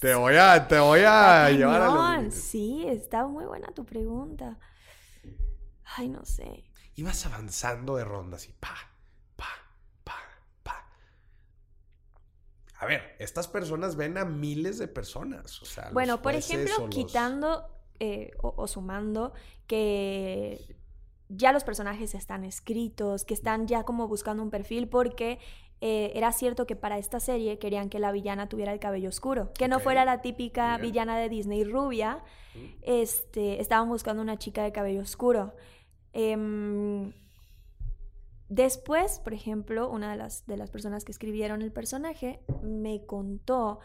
[0.00, 4.58] Te voy a, te voy a llevar a Sí, está muy buena tu pregunta.
[5.84, 6.64] Ay, no sé.
[6.94, 8.74] Ibas avanzando de rondas y pa,
[12.80, 15.60] A ver, estas personas ven a miles de personas.
[15.60, 17.66] O sea, bueno, por ejemplo, quitando
[18.00, 19.34] eh, o, sumando
[19.66, 20.78] que
[21.28, 25.38] ya los personajes están escritos, que están ya como buscando un perfil, porque
[25.82, 29.52] eh, era cierto que para esta serie querían que la villana tuviera el cabello oscuro,
[29.52, 32.24] que no fuera la típica villana de Disney rubia,
[32.80, 35.54] este, estaban buscando una chica de cabello oscuro.
[36.14, 37.12] Em,
[38.50, 43.78] Después, por ejemplo, una de las, de las personas que escribieron el personaje me contó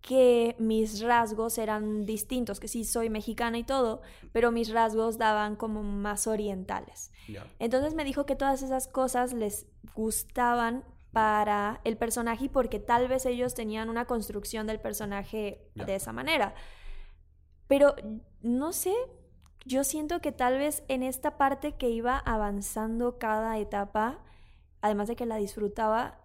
[0.00, 4.00] que mis rasgos eran distintos, que sí soy mexicana y todo,
[4.32, 7.12] pero mis rasgos daban como más orientales.
[7.58, 13.06] Entonces me dijo que todas esas cosas les gustaban para el personaje y porque tal
[13.06, 16.54] vez ellos tenían una construcción del personaje de esa manera.
[17.66, 17.94] Pero
[18.40, 18.94] no sé,
[19.64, 24.18] yo siento que tal vez en esta parte que iba avanzando cada etapa,
[24.80, 26.20] además de que la disfrutaba,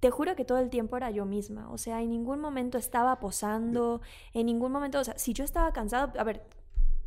[0.00, 1.70] te juro que todo el tiempo era yo misma.
[1.70, 4.02] O sea, en ningún momento estaba posando,
[4.34, 6.46] en ningún momento, o sea, si yo estaba cansado, a ver,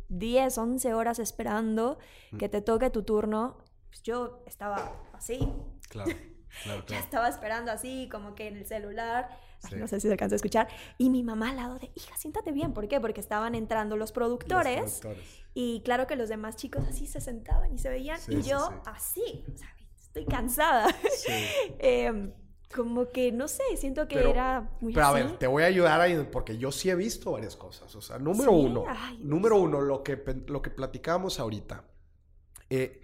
[0.08, 1.98] 10, 11 horas esperando
[2.32, 2.38] mm.
[2.38, 5.52] que te toque tu turno, pues yo estaba así.
[5.88, 6.12] Claro.
[6.62, 9.28] Claro, ya estaba esperando así, como que en el celular.
[9.76, 10.68] No sé si se alcanza a escuchar.
[10.98, 12.72] Y mi mamá al lado de, hija, siéntate bien.
[12.72, 13.00] ¿Por qué?
[13.00, 14.80] Porque estaban entrando los productores.
[14.80, 15.38] Los productores.
[15.54, 19.44] Y claro que los demás chicos así se sentaban y se veían y yo así,
[19.52, 19.68] o sea,
[20.00, 20.86] estoy cansada.
[21.78, 22.32] Em,
[22.74, 25.20] como que, no sé, siento que era muy Pero así.
[25.20, 27.94] a ver, te voy a ayudar ahí, porque yo sí he visto varias cosas.
[27.96, 28.56] O sea, número ¿Sí?
[28.56, 31.84] uno, Ay, número uno, lo que, lo que platicábamos ahorita.
[32.68, 33.00] Eh,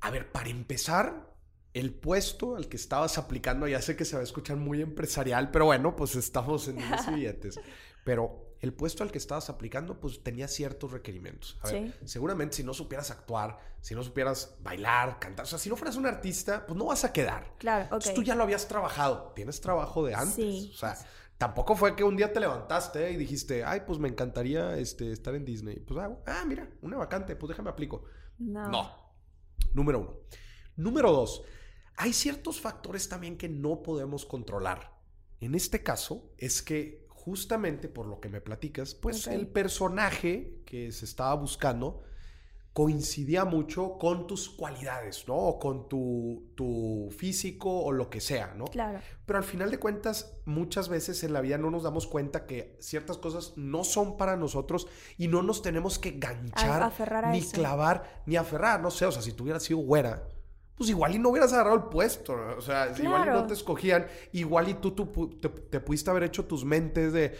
[0.00, 1.29] a ver, para empezar,
[1.72, 5.50] el puesto al que estabas aplicando, ya sé que se va a escuchar muy empresarial,
[5.50, 6.82] pero bueno, pues estamos en y
[7.14, 7.60] billetes.
[8.04, 11.58] Pero el puesto al que estabas aplicando, pues tenía ciertos requerimientos.
[11.62, 15.68] A ver, seguramente si no supieras actuar, si no supieras bailar, cantar, o sea, si
[15.68, 17.54] no fueras un artista, pues no vas a quedar.
[17.58, 17.92] Claro, ok.
[17.92, 20.34] Entonces, tú ya lo habías trabajado, tienes trabajo de antes.
[20.34, 20.72] Sí.
[20.74, 20.96] O sea,
[21.38, 25.34] tampoco fue que un día te levantaste y dijiste, ay, pues me encantaría este, estar
[25.34, 25.78] en Disney.
[25.80, 28.04] Pues, ah, ah, mira, una vacante, pues déjame aplico.
[28.38, 28.68] No.
[28.68, 29.14] No.
[29.72, 30.16] Número uno.
[30.76, 31.42] Número dos,
[31.96, 34.98] hay ciertos factores también que no podemos controlar.
[35.40, 40.90] En este caso, es que justamente por lo que me platicas, pues el personaje que
[40.92, 42.02] se estaba buscando
[42.72, 45.34] coincidía mucho con tus cualidades, ¿no?
[45.36, 48.64] O con tu, tu físico o lo que sea, ¿no?
[48.66, 49.00] Claro.
[49.26, 52.76] Pero al final de cuentas, muchas veces en la vida no nos damos cuenta que
[52.80, 54.86] ciertas cosas no son para nosotros
[55.18, 57.50] y no nos tenemos que ganchar, A- aferrar a ni eso.
[57.52, 58.80] clavar, ni aferrar.
[58.80, 60.28] No sé, o sea, si tú hubieras sido güera,
[60.80, 62.34] pues igual y no hubieras agarrado el puesto.
[62.34, 62.56] ¿no?
[62.56, 66.22] O sea, igual y no te escogían, igual y tú, tú te, te pudiste haber
[66.22, 67.36] hecho tus mentes de.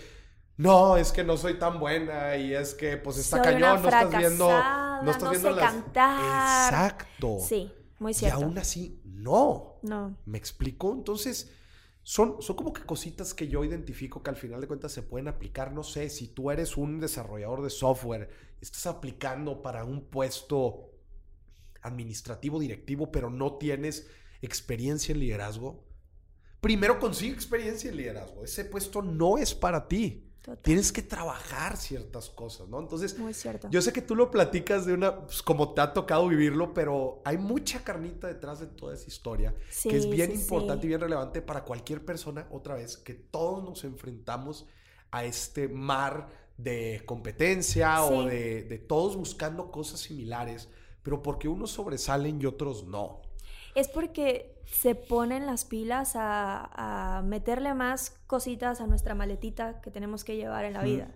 [0.59, 3.89] No, es que no soy tan buena y es que pues está Soy cañón, no
[3.89, 6.65] estás viendo, no estás no viendo sé las cantar.
[6.75, 7.39] Exacto.
[7.41, 8.45] Sí, muy Y cierto.
[8.45, 9.79] aún así, no.
[9.81, 10.19] No.
[10.27, 10.93] ¿Me explico?
[10.93, 11.51] Entonces,
[12.03, 15.29] son, son como que cositas que yo identifico que al final de cuentas se pueden
[15.29, 15.73] aplicar.
[15.73, 18.29] No sé, si tú eres un desarrollador de software,
[18.61, 20.90] estás aplicando para un puesto
[21.83, 24.09] administrativo, directivo, pero no tienes
[24.43, 25.85] experiencia en liderazgo,
[26.61, 28.45] primero consigue experiencia en liderazgo.
[28.45, 30.27] Ese puesto no es para ti.
[30.41, 30.63] Total.
[30.63, 32.81] Tienes que trabajar ciertas cosas, ¿no?
[32.81, 33.69] Entonces, Muy cierto.
[33.71, 37.21] yo sé que tú lo platicas de una, pues, como te ha tocado vivirlo, pero
[37.27, 40.87] hay mucha carnita detrás de toda esa historia que es bien sí, importante sí.
[40.87, 44.67] y bien relevante para cualquier persona, otra vez, que todos nos enfrentamos
[45.11, 50.71] a este mar de competencia o de, de todos buscando cosas similares,
[51.03, 53.21] pero porque unos sobresalen y otros no.
[53.75, 59.91] Es porque se ponen las pilas a, a meterle más cositas a nuestra maletita que
[59.91, 61.15] tenemos que llevar en la vida.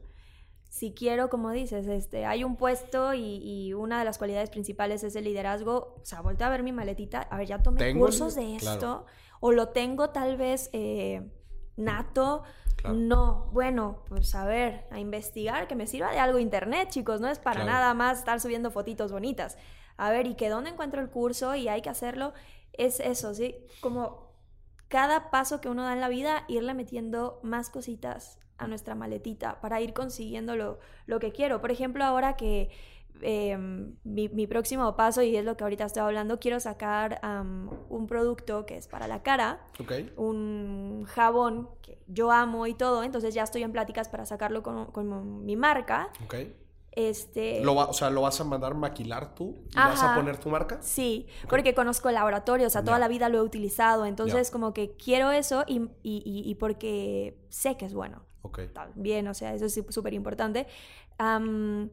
[0.69, 5.05] Si quiero, como dices, este, hay un puesto y, y una de las cualidades principales
[5.05, 5.95] es el liderazgo.
[6.01, 7.23] O sea, volteo a ver mi maletita.
[7.23, 8.75] A ver, ya tomé el- cursos de claro.
[8.75, 9.07] esto.
[9.41, 11.31] O lo tengo tal vez eh,
[11.77, 12.43] nato.
[12.85, 12.99] Claro.
[12.99, 17.21] No, bueno, pues a ver, a investigar, que me sirva de algo internet, chicos.
[17.21, 17.71] No es para Claro.
[17.71, 19.57] nada más estar subiendo fotitos bonitas.
[19.97, 21.55] A ver, ¿y que dónde encuentro el curso?
[21.55, 22.35] Y hay que hacerlo.
[22.75, 23.57] Es eso, ¿sí?
[23.81, 24.35] Como
[24.89, 29.61] cada paso que uno da en la vida, irle metiendo más cositas a nuestra maletita
[29.63, 31.61] para ir consiguiendo lo, lo que quiero.
[31.63, 32.71] Por ejemplo, ahora que
[33.23, 33.57] eh,
[34.05, 38.07] mi, mi próximo paso, y es lo que ahorita estoy hablando, quiero sacar am, un
[38.07, 39.93] producto que es para la cara, ¿Ok?
[40.17, 44.87] un jabón que yo amo y todo, entonces ya estoy en pláticas para sacarlo con,
[44.93, 46.11] con mi marca.
[46.25, 46.35] ¿Ok?
[46.97, 49.57] Este, Lo va- o sea, ¿lo vas a mandar maquilar tú?
[49.73, 50.79] ¿Y vas a poner tu marca?
[50.81, 51.51] Sí, Ok.
[51.51, 53.01] porque conozco el laboratorio, o sea, toda Ya.
[53.01, 54.53] la vida lo he utilizado, entonces Ya.
[54.53, 58.23] como que quiero eso y, y- y- y porque sé que es bueno.
[58.43, 58.61] Ok.
[58.73, 60.69] También, o sea, eso es súper importante.
[61.19, 61.91] Am,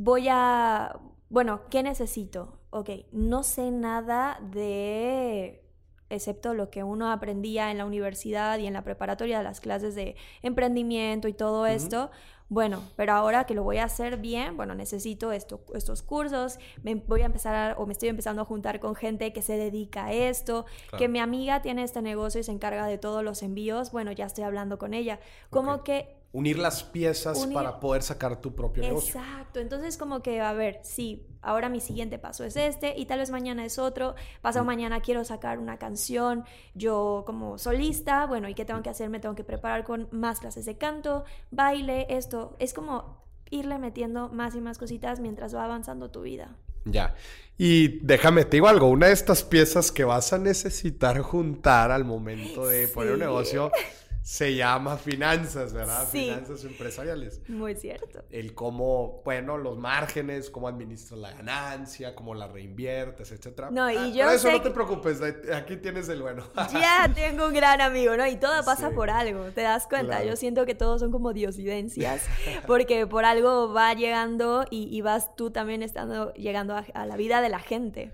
[0.00, 0.96] voy a,
[1.28, 2.60] bueno, ¿qué necesito?
[2.70, 5.64] Ok, no sé nada de,
[6.08, 10.14] excepto lo que uno aprendía en la universidad y en la preparatoria, las clases de
[10.42, 12.10] emprendimiento y todo esto.
[12.50, 16.94] Bueno, pero ahora que lo voy a hacer bien, bueno, necesito esto, estos cursos, me
[16.94, 20.06] voy a empezar a- o me estoy empezando a juntar con gente que se dedica
[20.06, 20.98] a esto, Claro.
[20.98, 24.24] que mi amiga tiene este negocio y se encarga de todos los envíos, bueno, ya
[24.26, 25.18] estoy hablando con ella.
[25.50, 29.18] Como que Unir las piezas Unir- para poder sacar tu propio negocio.
[29.18, 33.20] Exacto, entonces como que, a ver, sí, ahora mi siguiente paso es este y tal
[33.20, 34.66] vez mañana es otro, pasado Mm.
[34.66, 39.08] mañana quiero sacar una canción, yo como solista, bueno, ¿y qué tengo que hacer?
[39.08, 44.28] Me tengo que preparar con más clases de canto, baile, esto, es como irle metiendo
[44.28, 46.54] más y más cositas mientras va avanzando tu vida.
[46.84, 47.14] Ya.
[47.56, 52.04] Y déjame te digo algo, una de estas piezas que vas a necesitar juntar al
[52.04, 53.72] momento de poner un negocio
[54.30, 56.06] se llama finanzas, ¿verdad?
[56.12, 56.24] Sí.
[56.26, 57.40] Finanzas empresariales.
[57.48, 58.22] Muy cierto.
[58.28, 63.70] El cómo, bueno, los márgenes, cómo administras la ganancia, cómo la reinviertes, etcétera.
[63.70, 65.22] No, y Ah, yo pero eso sé no te preocupes,
[65.54, 66.44] aquí tienes el bueno.
[66.74, 68.26] Ya tengo un gran amigo, ¿no?
[68.26, 68.94] Y todo pasa Sí.
[68.94, 70.16] por algo, ¿te das cuenta?
[70.16, 70.26] Claro.
[70.28, 72.22] Yo siento que todos son como diosidencias,
[72.66, 77.16] porque por algo va llegando y, y vas tú también estando llegando a, a la
[77.16, 78.12] vida de la gente.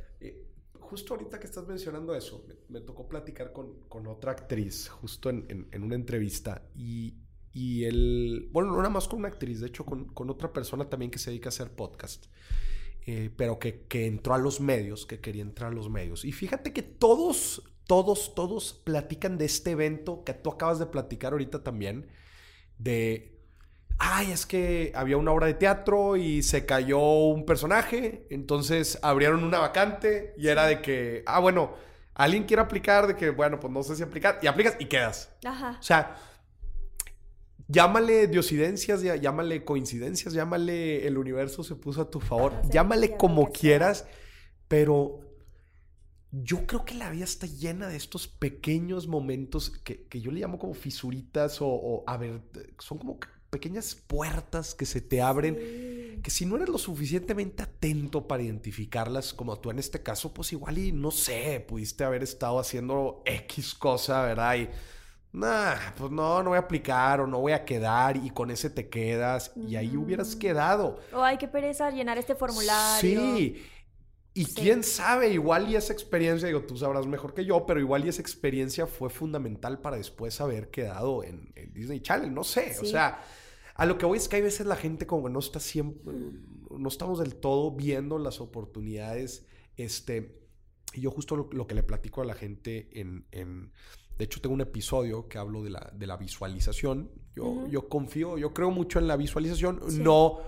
[0.94, 5.44] Justo ahorita que estás mencionando eso, me, tocó platicar con, con otra actriz, justo en,
[5.48, 7.14] en- en una entrevista, y,
[7.52, 10.88] y el, bueno, no nada más con una actriz, de hecho con, con otra persona
[10.88, 12.26] también que se dedica a hacer podcast,
[13.06, 16.24] eh, pero que, que entró a los medios, que quería entrar a los medios.
[16.24, 21.32] Y fíjate que todos todos, todos platican de este evento que tú acabas de platicar
[21.32, 22.06] ahorita también,
[22.78, 23.33] de,
[23.98, 29.44] ay, es que había una obra de teatro y se cayó un personaje, entonces abrieron
[29.44, 31.74] una vacante y era de que, ah, bueno,
[32.14, 35.30] alguien quiere aplicar, de que, bueno, pues no sé si aplicar, y aplicas y quedas.
[35.44, 35.76] Ajá.
[35.78, 36.16] O sea,
[37.68, 44.06] llámale diosidencias, llámale coincidencias, llámale el universo se puso a tu favor, llámale como quieras,
[44.68, 45.20] pero
[46.30, 50.58] yo creo que la vida está llena de estos pequeños momentos que, yo le llamo
[50.58, 52.42] como fisuritas o, a ver,
[52.78, 53.18] son como
[53.54, 59.32] pequeñas puertas que se te abren, que si no eres lo suficientemente atento para identificarlas,
[59.32, 63.76] como tú en este caso, pues igual y no sé, pudiste haber estado haciendo X
[63.76, 64.56] cosa, ¿verdad?
[64.56, 64.68] Y,
[65.30, 68.70] nah, pues no, no voy a aplicar o no voy a quedar y con ese
[68.70, 70.98] te quedas y ahí hubieras quedado.
[71.12, 73.00] O hay que pereza llenar este formulario.
[73.00, 73.62] Sí,
[74.36, 78.04] y quién sabe, igual y esa experiencia, digo, tú sabrás mejor que yo, pero igual
[78.04, 82.84] y esa experiencia fue fundamental para después haber quedado en, Disney Channel, no sé, o
[82.84, 83.22] sea,
[83.74, 86.12] a lo que voy es que hay veces la gente como que no está siempre,
[86.70, 90.40] no estamos del todo viendo las oportunidades, este,
[90.92, 93.72] y yo justo lo, que le platico a la gente en, en,
[94.16, 98.38] de hecho tengo un episodio que hablo de la, de la visualización, yo, yo confío,
[98.38, 100.38] yo creo mucho en la visualización, no,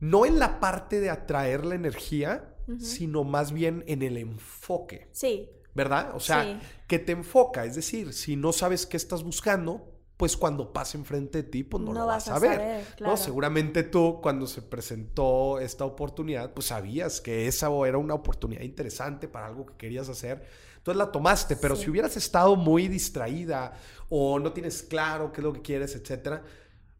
[0.00, 5.08] no en la parte de atraer la energía, sino más bien en el enfoque.
[5.12, 5.48] Sí.
[5.74, 6.14] ¿Verdad?
[6.14, 7.64] O sea, que te enfoca.
[7.64, 9.91] Es decir, si no sabes qué estás buscando,
[10.22, 12.86] pues cuando pase enfrente de ti, pues no, lo vas, a ver.
[13.00, 13.16] ¿no?
[13.16, 19.26] Seguramente tú, cuando se presentó esta oportunidad, pues sabías que esa era una oportunidad interesante
[19.26, 20.46] para algo que querías hacer.
[20.76, 23.72] Entonces la tomaste, pero si hubieras estado muy distraída
[24.08, 26.44] o no tienes claro qué es lo que quieres, etcétera,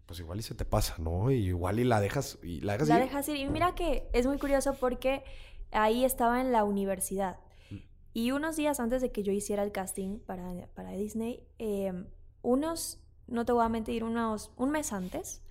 [0.05, 1.31] pues igual y se te pasa, ¿no?
[1.31, 3.03] Y igual y la dejas y la dejas La ir.
[3.03, 3.37] dejas ir.
[3.37, 5.23] Y mira que es muy curioso porque
[5.71, 7.39] ahí estaba en la universidad.
[7.71, 7.77] Mm.
[8.15, 12.09] Y unos días antes de que yo hiciera el casting para, para Disney, em,
[12.43, 15.43] unos, no te voy a mentir, unos, un mes antes,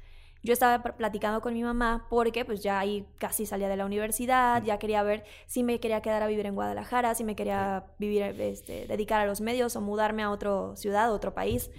[0.43, 4.63] yo estaba platicando con mi mamá porque pues ya ahí casi salía de la universidad,
[4.63, 8.23] ya quería ver si me quería quedar a vivir en Guadalajara, si me quería vivir,
[8.23, 11.69] este, dedicar a los medios o mudarme a otra ciudad, a otro país.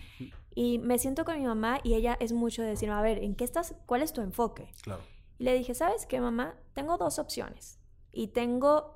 [0.55, 3.35] Y me siento con mi mamá y ella es mucho de decirme, a ver, ¿en
[3.35, 3.75] qué estás?
[3.87, 4.71] ¿Cuál es tu enfoque?
[4.83, 5.03] Claro.
[5.39, 6.55] Y le dije, ¿sabes qué, mamá?
[6.73, 7.81] Tengo dos opciones
[8.13, 8.95] y tengo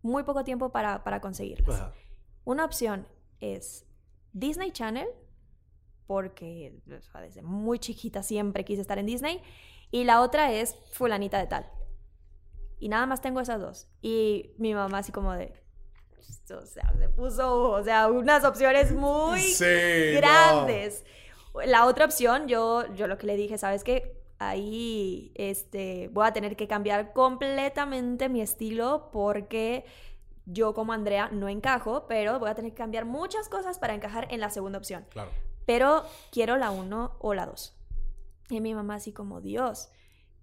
[0.00, 1.92] muy poco tiempo para, para conseguirlas.
[2.44, 3.06] Una opción
[3.40, 3.84] es
[4.32, 5.08] Disney Channel,
[6.06, 9.42] porque desde muy chiquita siempre quise estar en Disney,
[9.90, 11.70] y la otra es fulanita de tal.
[12.78, 13.88] Y nada más tengo esas dos.
[14.02, 15.52] Y mi mamá así como de,
[16.50, 19.54] o sea, se puso, o sea, unas opciones muy
[20.14, 21.04] grandes.
[21.64, 24.16] La otra opción, yo, yo lo que le dije, ¿sabes qué?
[24.38, 29.84] ahí este, voy a tener que cambiar completamente mi estilo porque
[30.44, 34.28] yo como Andrea no encajo, pero voy a tener que cambiar muchas cosas para encajar
[34.30, 35.06] en la segunda opción.
[35.10, 35.30] Claro.
[35.66, 37.76] Pero quiero la uno o la dos.
[38.48, 39.90] Y mi mamá así como, Dios,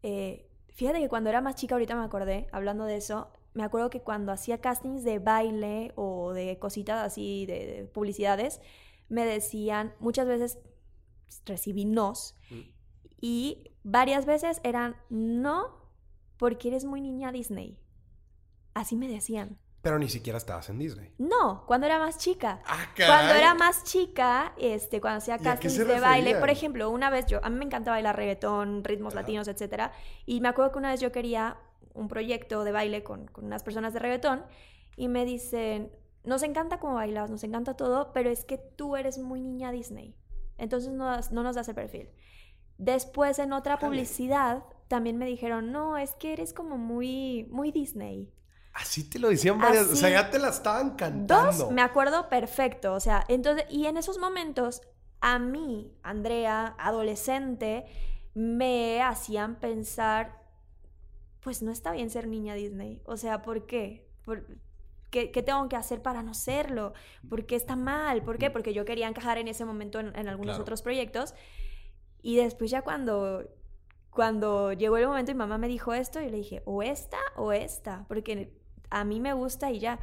[0.03, 3.89] eh, fíjate que cuando era más chica, ahorita me acordé, hablando de eso, me acuerdo
[3.89, 8.59] que cuando hacía castings de baile o de cositas así, de, publicidades,
[9.09, 10.59] me decían, muchas veces
[11.45, 12.61] recibí nos, mm.
[13.21, 15.83] y varias veces eran no,
[16.37, 17.79] porque eres muy niña Disney.
[18.73, 19.59] Así me decían.
[19.83, 21.13] Pero ni siquiera estabas en Disney.
[21.17, 22.61] No, cuando era más chica.
[22.65, 27.25] Ah, cuando era más chica, este, cuando hacía castings de baile, por ejemplo, una vez
[27.25, 29.91] yo, a mí me encanta bailar reggaetón, ritmos latinos, etcétera,
[30.25, 31.57] y me acuerdo que una vez yo quería
[31.93, 34.45] un proyecto de baile con, con unas personas de reggaetón
[34.95, 35.91] y me dicen,
[36.23, 40.15] nos encanta cómo bailas, nos encanta todo, pero es que tú eres muy niña Disney,
[40.57, 42.09] entonces no, no nos das el perfil.
[42.77, 48.31] Después en otra publicidad también me dijeron, no, es que eres como muy, muy Disney.
[48.73, 51.65] Así te lo decían varias, o sea, ya te la estaban cantando.
[51.65, 54.81] Dos, me acuerdo perfecto, o sea, entonces, y en esos momentos,
[55.21, 57.85] a mí, Andrea, adolescente,
[58.33, 60.41] me hacían pensar,
[61.39, 64.09] pues no está bien ser niña Disney, o sea, ¿por qué?
[65.11, 66.93] ¿Qué, tengo que hacer para no serlo?
[67.29, 68.23] ¿Por qué está mal?
[68.23, 68.49] ¿Por qué?
[68.49, 71.35] Porque yo quería encajar en ese momento en, algunos otros proyectos
[72.23, 73.47] y después ya cuando,
[74.09, 77.51] cuando llegó el momento y mamá me dijo esto, yo le dije, o esta o
[77.51, 79.99] esta, porque a mí me gusta y ya.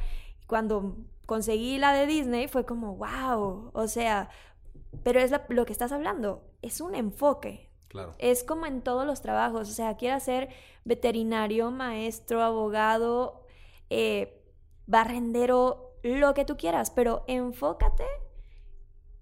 [0.47, 4.29] Cuando conseguí la de Disney fue como, wow, o sea,
[5.03, 7.69] pero es lo que estás hablando, es un enfoque.
[7.87, 8.15] Claro.
[8.19, 10.49] Es como en todos los trabajos, o sea, quieras ser
[10.85, 13.45] veterinario, maestro, abogado,
[13.89, 14.41] eh,
[14.87, 18.05] barrendero, lo que tú quieras, pero enfócate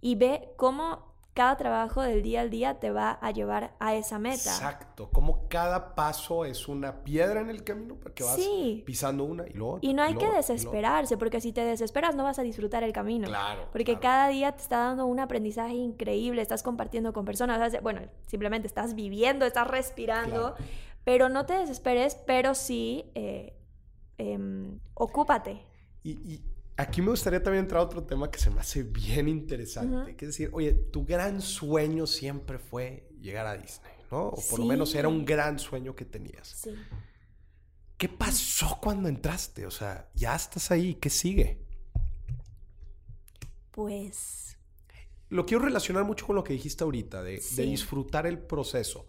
[0.01, 4.19] y ve cómo cada trabajo del día al día te va a llevar a esa
[4.19, 4.51] meta.
[4.51, 8.39] Exacto, como cada paso es una piedra en el camino porque vas
[8.85, 12.39] pisando una y luego Y no hay que desesperarse, porque si te desesperas no vas
[12.39, 13.27] a disfrutar el camino.
[13.27, 13.67] Claro.
[13.71, 18.67] Porque cada día te está dando un aprendizaje increíble, estás compartiendo con personas, bueno, simplemente
[18.67, 20.55] estás viviendo, estás respirando,
[21.03, 23.55] pero no te desesperes, pero sí eh,
[24.17, 25.61] em, ocúpate.
[26.03, 26.41] y
[26.79, 30.23] Aquí me gustaría también entrar a otro tema que se me hace bien interesante, que
[30.23, 34.29] es decir, oye, tu gran sueño siempre fue llegar a Disney, ¿no?
[34.29, 36.47] O por lo menos era un gran sueño que tenías.
[36.47, 36.73] Sí.
[37.97, 39.65] ¿Qué pasó cuando entraste?
[39.65, 41.65] O sea, ya estás ahí, ¿qué sigue?
[43.71, 44.57] Pues...
[45.27, 49.05] Lo quiero relacionar mucho con lo que dijiste ahorita, de, de disfrutar el proceso.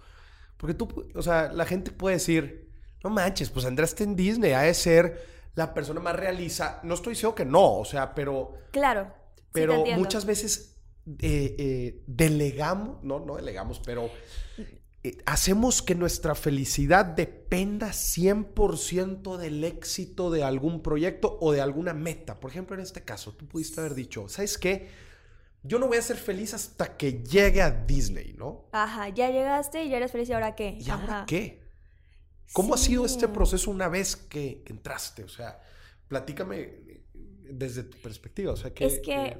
[0.56, 2.68] Porque tú, o sea, la gente puede decir,
[3.04, 6.80] no manches, pues entraste en Disney, ha de ser la persona más realiza.
[6.82, 8.54] No estoy diciendo que no, o sea, pero.
[8.70, 9.12] Claro.
[9.52, 10.76] Pero muchas veces
[11.06, 14.10] eh, eh, delegamos, no, no delegamos, pero
[15.02, 21.94] eh, hacemos que nuestra felicidad dependa 100% del éxito de algún proyecto o de alguna
[21.94, 22.38] meta.
[22.38, 24.88] Por ejemplo, en este caso, tú pudiste haber dicho, ¿sabes qué?
[25.62, 28.68] Yo no voy a ser feliz hasta que llegue a Disney, ¿no?
[28.72, 30.78] Ajá, ya llegaste y ya eres feliz, ¿y ahora qué?
[30.78, 31.60] ¿Y ahora qué?
[32.52, 35.24] ¿Cómo ha sido este proceso una vez que, entraste?
[35.24, 35.60] O sea,
[36.08, 38.52] platícame desde tu perspectiva.
[38.52, 39.38] O sea, que, es que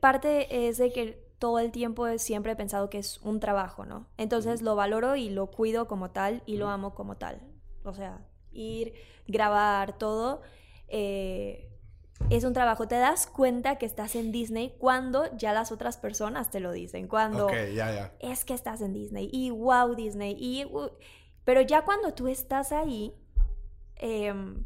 [0.00, 4.06] parte es de que todo el tiempo siempre he pensado que es un trabajo, ¿no?
[4.16, 7.40] Entonces lo valoro y lo cuido como tal y lo amo como tal.
[7.82, 8.94] O sea, ir,
[9.26, 10.42] grabar, todo.
[10.86, 11.68] Eh,
[12.30, 12.86] es un trabajo.
[12.86, 17.08] Te das cuenta que estás en Disney cuando ya las otras personas te lo dicen.
[17.08, 18.12] Cuando ya, ya.
[18.20, 20.64] es que estás en Disney y wow Disney y
[21.44, 23.14] pero ya cuando tú estás ahí,
[23.96, 24.64] em,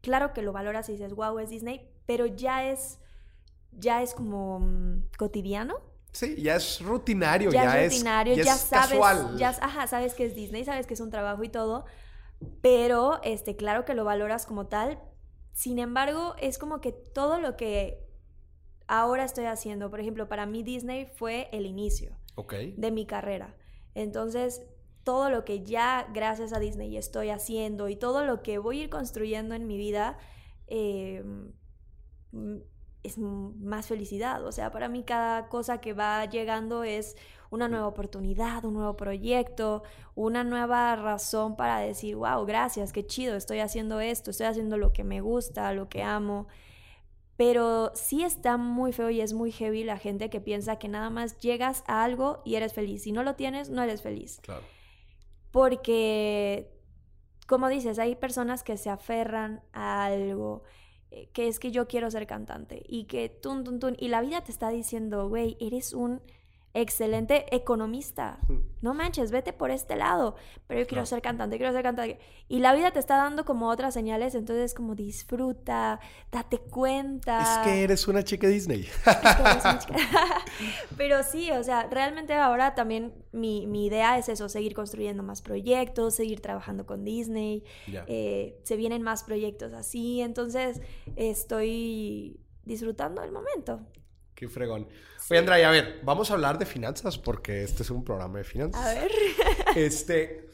[0.00, 3.00] claro que lo valoras y dices, wow, es Disney, pero ya es,
[3.72, 5.76] ya es como mm, cotidiano.
[6.12, 9.36] Sí, ya es rutinario, ya, es rutinario, ya, sabes, casual.
[9.36, 11.84] ya ajá, sabes que es Disney, sabes que es un trabajo y todo,
[12.62, 15.00] pero este, claro que lo valoras como tal.
[15.52, 18.08] Sin embargo, es como que todo lo que
[18.86, 22.16] ahora estoy haciendo, por ejemplo, para mí Disney fue el inicio
[22.76, 23.56] de mi carrera.
[23.94, 24.62] Entonces,
[25.08, 28.82] todo lo que ya gracias a Disney estoy haciendo y todo lo que voy a
[28.84, 30.18] ir construyendo en mi vida
[30.66, 31.24] eh,
[33.02, 34.44] es más felicidad.
[34.44, 37.16] O sea, para mí cada cosa que va llegando es
[37.48, 39.82] una nueva oportunidad, un nuevo proyecto,
[40.14, 44.92] una nueva razón para decir, wow, gracias, qué chido, estoy haciendo esto, estoy haciendo lo
[44.92, 46.48] que me gusta, lo que amo.
[47.38, 51.08] Pero sí está muy feo y es muy heavy la gente que piensa que nada
[51.08, 53.04] más llegas a algo y eres feliz.
[53.04, 54.40] Si no lo tienes, no eres feliz.
[54.42, 54.64] Claro
[55.50, 56.70] porque,
[57.46, 60.62] como dices, hay personas que se aferran a algo,
[61.10, 64.20] eh, que es que yo quiero ser cantante y que tun, tun, tun, y la
[64.20, 66.20] vida te está diciendo, güey, eres un
[66.74, 68.38] excelente economista.
[68.80, 70.36] No manches, vete por este lado.
[70.66, 72.18] Pero yo quiero ser cantante, quiero ser cantante.
[72.48, 76.00] Y la vida te está dando como otras señales, entonces como disfruta,
[76.30, 77.42] date cuenta.
[77.42, 78.88] Es que eres una chica Disney.
[80.96, 86.14] Pero sí, o sea, realmente ahora también mi, idea es eso, seguir construyendo más proyectos,
[86.14, 87.64] seguir trabajando con Disney.
[88.06, 90.80] Eh, se vienen más proyectos así, entonces
[91.16, 93.80] estoy disfrutando el momento.
[94.38, 94.86] Qué fregón.
[95.30, 98.44] Oye, Andrea, a ver, vamos a hablar de finanzas porque este es un programa de
[98.44, 98.84] finanzas.
[98.84, 99.10] A ver.
[99.76, 100.48] Este,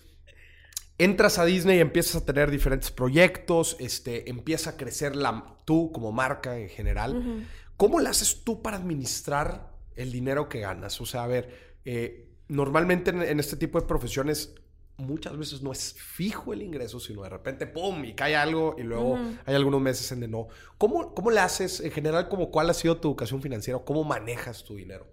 [0.99, 5.93] entras a Disney y empiezas a tener diferentes proyectos, este, empieza a crecer la, tú
[5.93, 7.47] como marca en general.
[7.77, 11.01] ¿Cómo le haces tú para administrar el dinero que ganas?
[11.01, 14.55] O sea, a ver, eh, normalmente en, este tipo de profesiones
[14.97, 18.05] muchas veces no es fijo el ingreso, sino de repente, ¡pum!
[18.05, 20.49] y cae algo y luego hay algunos meses en de no.
[20.79, 23.79] ¿Cómo, ¿Cómo le haces en general, como cuál ha sido tu educación financiera?
[23.81, 25.07] ¿Cómo manejas tu dinero?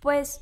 [0.00, 0.40] Pues,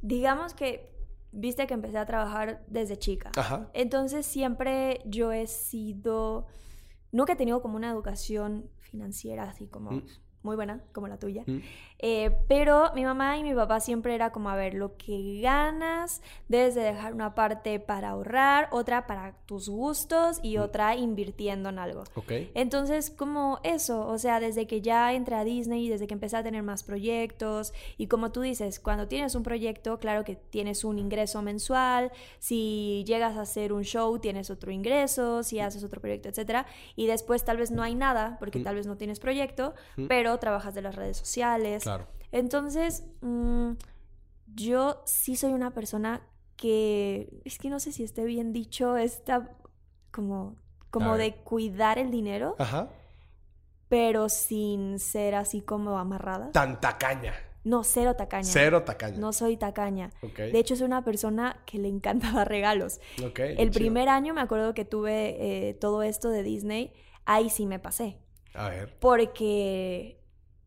[0.00, 0.90] digamos que
[1.32, 3.32] viste que empecé a trabajar desde chica.
[3.36, 3.70] Ajá.
[3.72, 6.46] Entonces siempre yo he sido,
[7.10, 9.92] nunca he tenido como una educación financiera así como...
[9.92, 10.02] Mm.
[10.42, 11.44] muy buena, como la tuya.
[11.46, 11.60] Mm.
[12.04, 16.20] Eh, pero mi mamá y mi papá siempre era como, a ver, lo que ganas,
[16.48, 20.60] debes de dejar una parte para ahorrar, otra para tus gustos y mm.
[20.62, 22.02] otra invirtiendo en algo.
[22.16, 22.50] Okay.
[22.54, 26.42] Entonces, como eso, o sea, desde que ya entré a Disney, desde que empecé a
[26.42, 30.98] tener más proyectos, y como tú dices, cuando tienes un proyecto, claro que tienes un
[30.98, 36.28] ingreso mensual, si llegas a hacer un show, tienes otro ingreso, si haces otro proyecto,
[36.28, 38.64] etcétera, y después tal vez no hay nada, porque mm.
[38.64, 40.06] tal vez no tienes proyecto, mm.
[40.08, 41.84] pero trabajas de las redes sociales.
[42.30, 43.72] Entonces, mm,
[44.54, 46.22] yo sí soy una persona
[46.56, 49.50] que, es que no sé si esté bien dicho, esta
[50.10, 50.56] como,
[50.90, 52.56] como de cuidar el dinero.
[52.58, 52.88] Ajá.
[53.88, 56.50] Pero sin ser así como amarrada.
[56.52, 57.34] Tan tacaña.
[57.64, 58.44] No, cero tacaña.
[58.44, 59.18] Cero tacaña.
[59.18, 60.10] No soy tacaña.
[60.36, 63.00] De hecho, soy una persona que le encanta dar regalos.
[63.24, 63.72] Ok, El chido.
[63.72, 66.92] primer año me acuerdo que tuve eh, todo esto de Disney,
[67.24, 68.16] ahí sí me pasé.
[68.54, 68.96] A ver.
[68.98, 70.21] Porque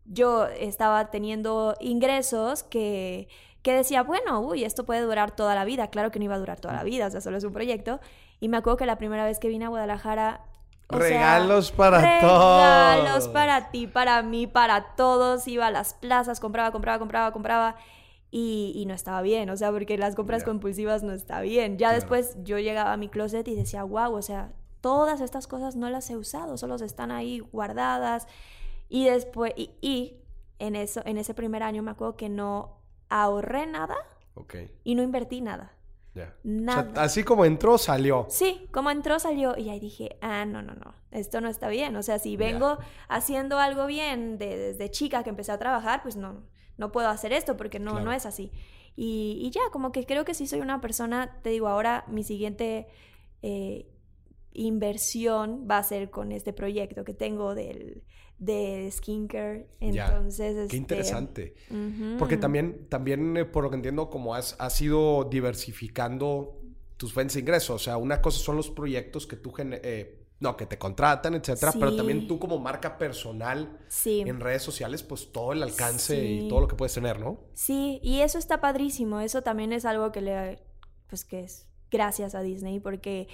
[0.06, 3.28] yo estaba teniendo ingresos que,
[3.62, 5.88] que decía, bueno, uy, esto puede durar toda la vida.
[5.88, 8.00] Claro que no iba a durar toda la vida, o sea, solo es un proyecto.
[8.40, 10.42] Y me acuerdo que la primera vez que vine a Guadalajara...
[10.90, 13.28] o sea, Regalos para Regalos todos.
[13.30, 15.48] para ti, para mí, para todos.
[15.48, 17.76] Iba a las plazas, compraba, compraba, compraba, compraba.
[18.32, 21.78] Y, y no estaba bien, o sea, porque las compras compulsivas no está bien.
[21.78, 21.96] Ya Claro.
[21.96, 24.52] después yo llegaba a mi closet y decía, wow, o sea,
[24.82, 28.28] todas estas cosas no las he usado, solo están ahí guardadas.
[28.90, 30.22] Y después, y, y
[30.60, 33.96] en, eso, en ese primer año me acuerdo que no ahorré nada
[34.84, 35.72] y no invertí nada.
[36.14, 36.36] ya.
[36.44, 36.90] Nada.
[36.92, 38.26] O sea, así como entró, salió.
[38.30, 41.96] Sí, como entró, salió y ahí dije, ah, no, no, no, esto no está bien.
[41.96, 42.78] O sea, si vengo
[43.10, 46.44] haciendo algo bien de- desde chica que empecé a trabajar, pues no,
[46.78, 48.06] no puedo hacer esto porque no, Claro.
[48.06, 48.52] no es así.
[48.98, 52.24] Y, y ya, como que creo que sí soy una persona, te digo, ahora mi
[52.24, 52.88] siguiente
[53.42, 53.90] eh,
[54.54, 58.04] inversión va a ser con este proyecto que tengo del,
[58.40, 59.68] de skincare.
[59.80, 60.08] Ya.
[60.08, 61.56] Entonces, Qué este, interesante.
[62.20, 66.60] Porque también, también eh, por lo que entiendo, como has, has ido diversificando
[66.98, 67.70] tus fuentes de ingresos.
[67.76, 71.72] O sea, una cosa son los proyectos que tú eh, no, que te contratan, etcétera,
[71.74, 74.22] pero también tú como marca personal Sí.
[74.22, 77.40] en redes sociales, pues todo el alcance y todo lo que puedes tener, ¿no?
[77.54, 79.22] Sí, y eso está padrísimo.
[79.22, 80.60] Eso también es algo que le,
[81.08, 83.28] pues que es gracias a Disney porque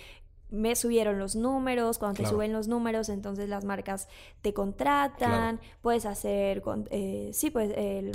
[0.51, 4.07] me subieron los números, cuando te suben los números, entonces las marcas
[4.41, 8.11] te contratan, puedes hacer, con- eh, sí, pues, el,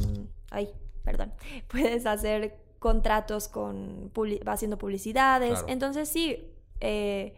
[0.51, 0.68] ay,
[1.03, 1.32] perdón,
[1.68, 5.66] puedes hacer contratos con, publi- haciendo publicidades, Claro.
[5.68, 7.34] entonces sí, eh,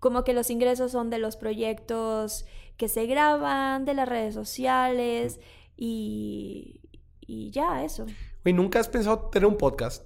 [0.00, 2.44] como que los ingresos son de los proyectos
[2.76, 5.38] que se graban, de las redes sociales
[5.76, 6.80] y,
[7.20, 8.06] y ya, eso.
[8.44, 10.04] Oye, ¿nunca has pensado tener un podcast?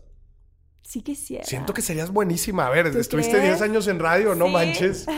[0.85, 1.45] Sí quisiera.
[1.45, 2.67] Siento que serías buenísima.
[2.67, 3.59] A ver, ¿Tú estuviste crees?
[3.59, 4.53] 10 años en radio, no Sí.
[4.53, 5.07] manches.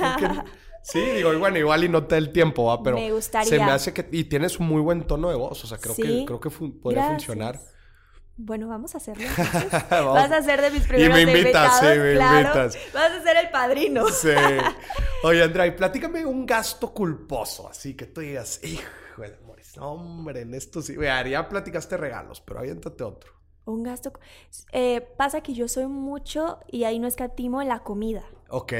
[0.88, 2.80] Sí, digo, y bueno, igual y no te da el tiempo, ¿va?
[2.80, 3.48] pero Me gustaría.
[3.50, 5.96] se me hace que y tienes un muy buen tono de voz, o sea, creo
[5.96, 7.24] que creo que fu- podría Gracias.
[7.26, 7.60] funcionar.
[8.36, 9.24] Bueno, vamos a hacerlo.
[9.36, 9.72] entonces.
[9.90, 12.38] Vas a ser de mis primeros me invitas, invitados, sí, me claro.
[12.60, 12.78] invitas.
[12.94, 14.06] Vas a ser el padrino.
[14.10, 14.28] Sí.
[15.24, 18.82] Oye, Andrea, y platícame un gasto culposo, así que tú digas, hijo
[19.18, 20.96] de amores, hombre, en esto sí.
[20.96, 23.32] Mira, ya platicaste regalos, pero aviéntate otro.
[23.66, 24.12] Un gasto.
[24.72, 28.22] Eh, pasa que yo soy mucho, y ahí no escatimo, en la comida.
[28.48, 28.72] Ok.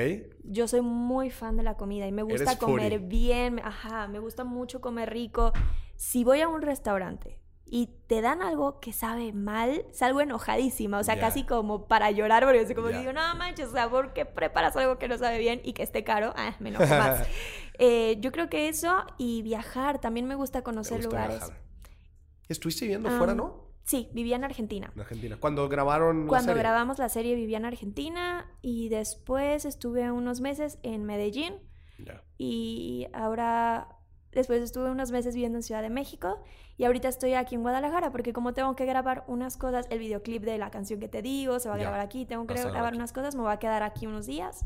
[0.45, 2.99] Yo soy muy fan de la comida y me gusta Eres comer foodie.
[3.09, 3.61] bien.
[3.65, 5.53] Ajá, me gusta mucho comer rico.
[5.97, 11.01] Si voy a un restaurante y te dan algo que sabe mal, salgo enojadísima.
[11.01, 13.01] O sea, casi como para llorar, porque así como Ya.
[13.01, 15.83] digo, no manches, o sea, ¿por qué preparas algo que no sabe bien y que
[15.83, 16.33] esté caro?
[16.37, 17.27] Ah, me enojo más.
[17.79, 20.01] Eh, yo creo que eso y viajar.
[20.01, 21.37] También me gusta Me conocer gusta lugares.
[21.41, 21.61] viajar.
[22.49, 23.66] ¿Estuviste viviendo Ah, fuera, no?
[23.87, 24.91] Sí, vivía en Argentina.
[24.95, 25.37] En Argentina.
[25.41, 26.63] Cuando grabaron la Cuando serie.
[26.63, 31.55] grabamos la serie vivía en Argentina y después estuve unos meses en Medellín
[32.05, 32.23] Ya.
[32.37, 33.89] y ahora
[34.33, 36.43] después estuve unos meses viviendo en Ciudad de México
[36.77, 40.43] y ahorita estoy aquí en Guadalajara porque como tengo que grabar unas cosas, el videoclip
[40.43, 42.95] de la canción que te digo se va a grabar aquí, tengo que vas grabar
[42.95, 44.65] unas cosas, me voy a quedar aquí unos días.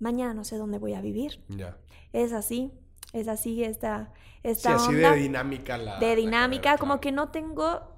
[0.00, 1.44] Mañana no sé dónde voy a vivir.
[1.48, 1.78] Ya.
[2.12, 2.72] Es así,
[3.12, 5.98] es así esta, Sí, esta así onda de dinámica la.
[6.00, 7.00] de la dinámica, carrera, como claro.
[7.00, 7.89] que no tengo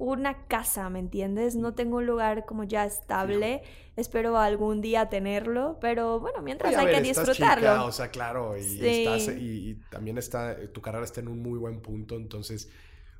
[0.00, 1.54] una casa, ¿me entiendes?
[1.56, 3.62] No tengo un lugar como ya estable.
[3.96, 7.68] Espero algún día tenerlo, pero bueno, mientras Oye, hay ver, que estás disfrutarlo.
[7.68, 9.04] chica, o sea, claro, y, Sí.
[9.04, 12.70] estás, y, y también está, tu carrera está en un muy buen punto, entonces,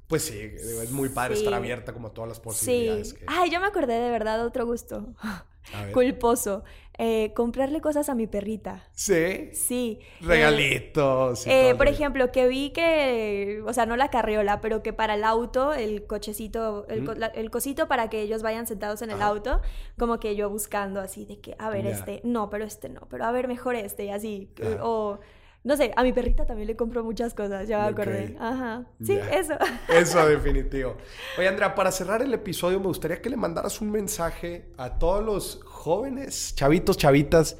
[0.06, 1.42] pues sí, es muy padre Sí.
[1.42, 2.42] estar abierta como a todas las Sí.
[2.44, 3.12] posibilidades.
[3.14, 5.14] que- Ay, yo me acordé de verdad otro gusto.
[5.92, 6.64] Culposo.
[7.02, 8.84] Eh, comprarle cosas a mi perrita.
[8.92, 10.00] Sí, Sí.
[10.20, 11.46] Eh, regalitos.
[11.46, 15.24] Eh, por ejemplo, que vi que, o sea, no la carriola, pero que para el
[15.24, 19.22] auto, el cochecito, el, co- la- el cosito para que ellos vayan sentados en el
[19.22, 19.62] auto,
[19.98, 23.24] como que yo buscando así de que, a ver, este, no, pero este no, pero
[23.24, 24.50] a ver, mejor este, y así.
[24.82, 25.20] O,
[25.62, 28.34] no sé, a mi perrita también le compro muchas cosas, ya me acordé.
[28.38, 28.86] Ajá.
[29.02, 29.54] Sí, eso.
[29.88, 30.96] Eso, definitivo.
[31.36, 35.22] Oye, Andrea, para cerrar el episodio, me gustaría que le mandaras un mensaje a todos
[35.22, 37.58] los jóvenes, chavitos, chavitas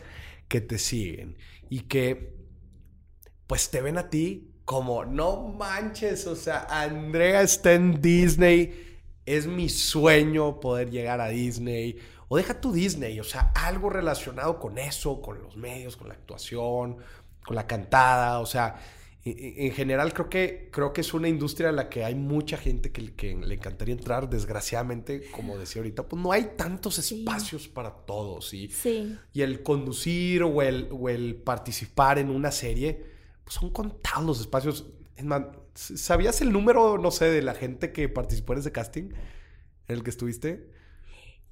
[0.48, 1.36] que te siguen
[1.68, 2.36] y que,
[3.46, 9.46] pues, te ven a ti como, no manches, o sea, Andrea está en Disney, es
[9.46, 11.98] mi sueño poder llegar a Disney.
[12.28, 16.14] O deja tu Disney, o sea, algo relacionado con eso, con los medios, con la
[16.14, 16.98] actuación,
[17.44, 18.76] con la cantada, o sea,
[19.24, 22.56] en, en general creo que, creo que es una industria en la que hay mucha
[22.56, 24.30] gente que, que le encantaría entrar.
[24.30, 27.18] Desgraciadamente, como decía ahorita, pues no hay tantos Sí.
[27.20, 28.54] espacios para todos.
[28.54, 29.18] Y, Sí.
[29.32, 33.04] y el conducir o el, o el participar en una serie,
[33.44, 34.86] pues son contados los espacios.
[35.16, 35.42] Es más,
[35.74, 40.02] ¿Sabías el número, no sé, de la gente que participó en ese casting en el
[40.02, 40.68] que estuviste?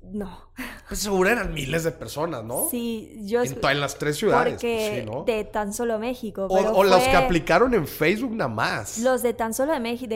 [0.01, 0.49] No.
[0.89, 2.69] Pues seguro eran miles de personas, ¿no?
[2.71, 3.43] Sí, yo...
[3.43, 4.55] En, en las tres ciudades.
[4.55, 5.25] Porque sí, ¿no?
[5.25, 6.47] de tan solo México.
[6.49, 8.99] O, o los que aplicaron en Facebook nada más.
[8.99, 10.15] Los de tan solo de México,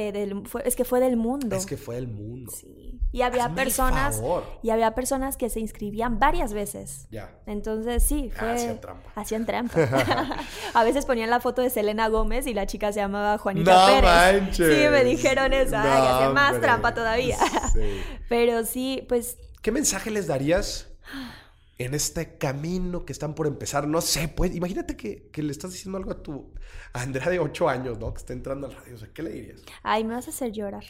[0.64, 1.54] es que fue del mundo.
[1.54, 2.50] Es que fue del mundo.
[2.56, 3.00] Sí.
[3.12, 4.16] Y había Hazme el personas...
[4.16, 4.44] favor.
[4.62, 7.06] Y había personas que se inscribían varias veces.
[7.10, 7.30] Ya.
[7.44, 8.48] Entonces sí, fue...
[8.48, 9.12] Ah, hacían trampa.
[9.14, 9.78] Hacían trampa.
[10.74, 13.86] a veces ponían la foto de Selena Gómez y la chica se llamaba Juanita No
[14.00, 14.02] Pérez.
[14.42, 14.74] manches.
[14.74, 15.76] Sí, me dijeron eso.
[15.76, 16.62] Ay, No, hace más hombre.
[16.62, 17.36] trampa todavía.
[17.74, 17.80] Sí.
[18.30, 20.92] Pero sí, pues ¿Qué mensaje les darías
[21.78, 23.86] en este camino que están por empezar?
[23.86, 26.52] No sé, pues imagínate que, que le estás diciendo algo a tu
[26.92, 28.12] a Andrea de 8 años, ¿no?
[28.12, 28.96] Que está entrando al radio.
[28.96, 29.62] O sea, ¿qué le dirías?
[29.84, 30.82] Ay, me vas a hacer llorar.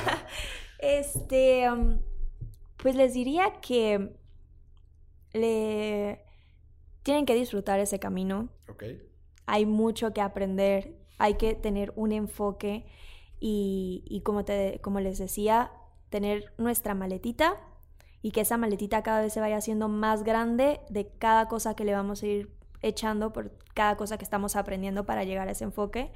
[0.80, 2.00] este, um,
[2.78, 4.16] pues les diría que
[5.32, 6.24] le
[7.04, 8.48] tienen que disfrutar ese camino.
[8.68, 8.82] ¿Ok?
[9.46, 12.84] Hay mucho que aprender, hay que tener un enfoque
[13.38, 15.70] y, y como, te, como les decía,
[16.10, 17.60] tener nuestra maletita
[18.28, 21.86] y que esa maletita cada vez se vaya haciendo más grande de cada cosa que
[21.86, 25.64] le vamos a ir echando por cada cosa que estamos aprendiendo para llegar a ese
[25.64, 26.12] enfoque.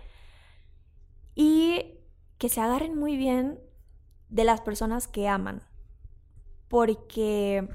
[1.34, 2.00] Y
[2.36, 3.58] que se agarren muy bien
[4.28, 5.62] de las personas que aman.
[6.68, 7.66] Porque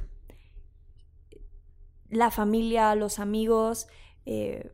[2.07, 3.88] la familia, los amigos,
[4.27, 4.71] eh,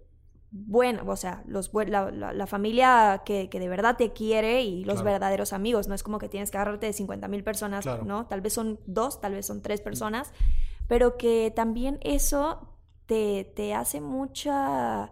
[0.56, 4.86] bueno, o sea, los, la, la- la familia que, que de verdad te quiere y
[4.86, 5.12] los Claro.
[5.12, 5.88] verdaderos amigos.
[5.88, 8.06] No es como que tienes que agarrarte de 50 mil personas, Claro.
[8.06, 8.28] ¿no?
[8.28, 10.32] Tal vez son dos, tal vez son tres personas,
[10.88, 12.70] pero que también eso
[13.08, 15.10] te, te hace mucha,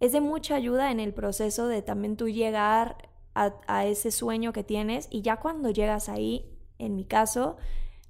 [0.00, 4.52] es de mucha ayuda en el proceso de también tú llegar a, a ese sueño
[4.52, 7.58] que tienes y ya cuando llegas ahí, en mi caso,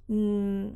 [0.07, 0.69] mm,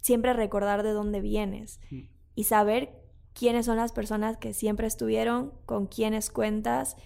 [0.00, 2.00] siempre recordar de dónde vienes Mm.
[2.36, 3.02] y saber
[3.38, 6.96] quiénes son las personas que siempre estuvieron, con quiénes cuentas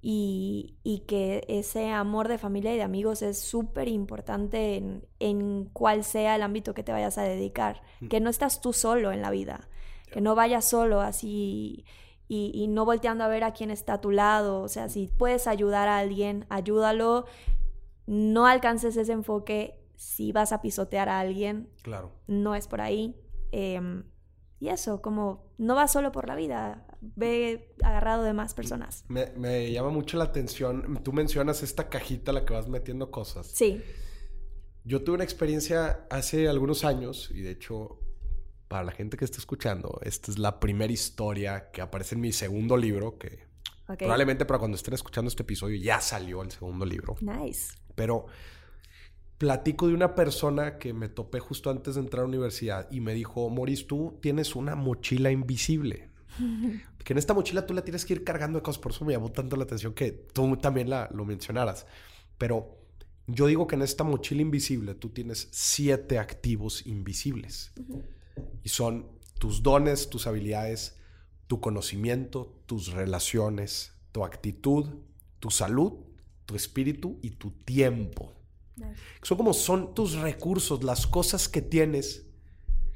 [0.00, 5.64] y, y que ese amor de familia y de amigos es súper importante en, en
[5.72, 8.08] cuál sea el ámbito que te vayas a dedicar, Mm.
[8.08, 9.68] que no estás tú solo en la vida,
[10.12, 11.84] que no vayas solo así
[12.28, 15.06] y, y no volteando a ver a quién está a tu lado, o sea, si
[15.08, 17.26] puedes ayudar a alguien, ayúdalo,
[18.06, 22.10] no alcances ese enfoque si vas a pisotear a alguien, Claro.
[22.26, 23.14] no es por ahí.
[23.52, 24.04] Em,
[24.60, 29.04] y eso, como no vas solo por la vida, ve agarrado de más personas.
[29.08, 31.00] Me, me llama mucho la atención.
[31.02, 33.46] Tú mencionas esta cajita a la que vas metiendo cosas.
[33.46, 33.82] Sí,
[34.84, 38.00] Yo tuve una experiencia hace algunos años y de hecho,
[38.68, 42.32] para la gente que está escuchando, esta es la primera historia que aparece en mi
[42.32, 43.44] segundo libro, que
[43.98, 47.16] probablemente para cuando estén escuchando este episodio ya salió el segundo libro.
[47.20, 47.74] Nice.
[47.94, 48.26] Pero
[49.38, 53.00] platico de una persona que me topé justo antes de entrar a la universidad y
[53.00, 56.10] me dijo, Moris, tú tienes una mochila invisible.
[57.04, 58.80] Que en esta mochila tú la tienes que ir cargando de cosas.
[58.80, 61.86] Por eso me llamó tanto la atención que tú también la, lo mencionaras.
[62.38, 62.78] Pero
[63.26, 67.72] yo digo que en esta mochila invisible tú tienes siete activos invisibles.
[68.62, 69.06] Y son
[69.38, 70.96] tus dones, tus habilidades,
[71.46, 74.86] tu conocimiento, tus relaciones, tu actitud,
[75.40, 75.92] tu salud,
[76.46, 78.32] tu espíritu y tu tiempo.
[79.22, 82.26] Son como son tus recursos, las cosas que tienes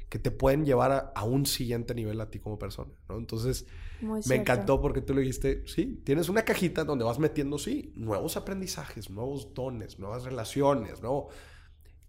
[0.09, 3.17] que te pueden llevar a, a un siguiente nivel a ti como persona, ¿no?
[3.17, 3.67] Entonces,
[4.01, 7.93] Muy me encantó porque tú le dijiste, sí, tienes una cajita donde vas metiendo, sí,
[7.95, 11.27] nuevos aprendizajes, nuevos dones, nuevas relaciones, ¿no?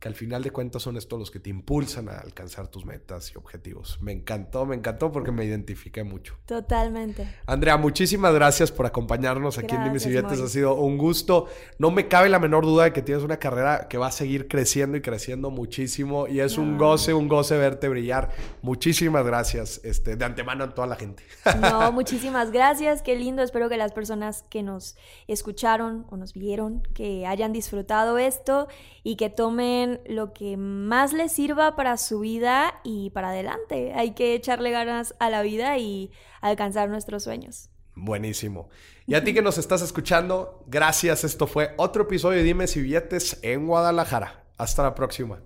[0.00, 3.32] Que al final de cuentas son estos los que te impulsan a alcanzar tus metas
[3.32, 3.98] y objetivos.
[4.00, 6.36] Me encantó, me encantó porque me identifiqué mucho.
[6.46, 7.28] Totalmente.
[7.46, 10.40] Andrea, muchísimas gracias por acompañarnos aquí en y Billetes.
[10.40, 11.46] Ha sido un gusto.
[11.78, 14.48] No me cabe la menor duda de que tienes una carrera que va a seguir
[14.48, 16.26] creciendo y creciendo muchísimo.
[16.26, 18.30] Y es un goce, un goce verte brillar.
[18.62, 21.22] Muchísimas gracias este, de antemano a toda la gente.
[21.60, 23.42] No, muchísimas gracias, qué lindo.
[23.42, 24.96] Espero que las personas que nos
[25.28, 28.68] escucharon o nos vieron, que hayan disfrutado esto
[29.02, 33.92] y que tomen lo que más les sirva para su vida y para adelante.
[33.94, 36.10] Hay que echarle ganas a la vida y
[36.40, 37.70] alcanzar nuestros sueños.
[37.96, 38.68] Buenísimo.
[39.06, 41.24] Y a ti que nos estás escuchando, gracias.
[41.24, 44.44] Esto fue otro episodio de Dimes y Billetes en Guadalajara.
[44.56, 45.40] Hasta la próxima.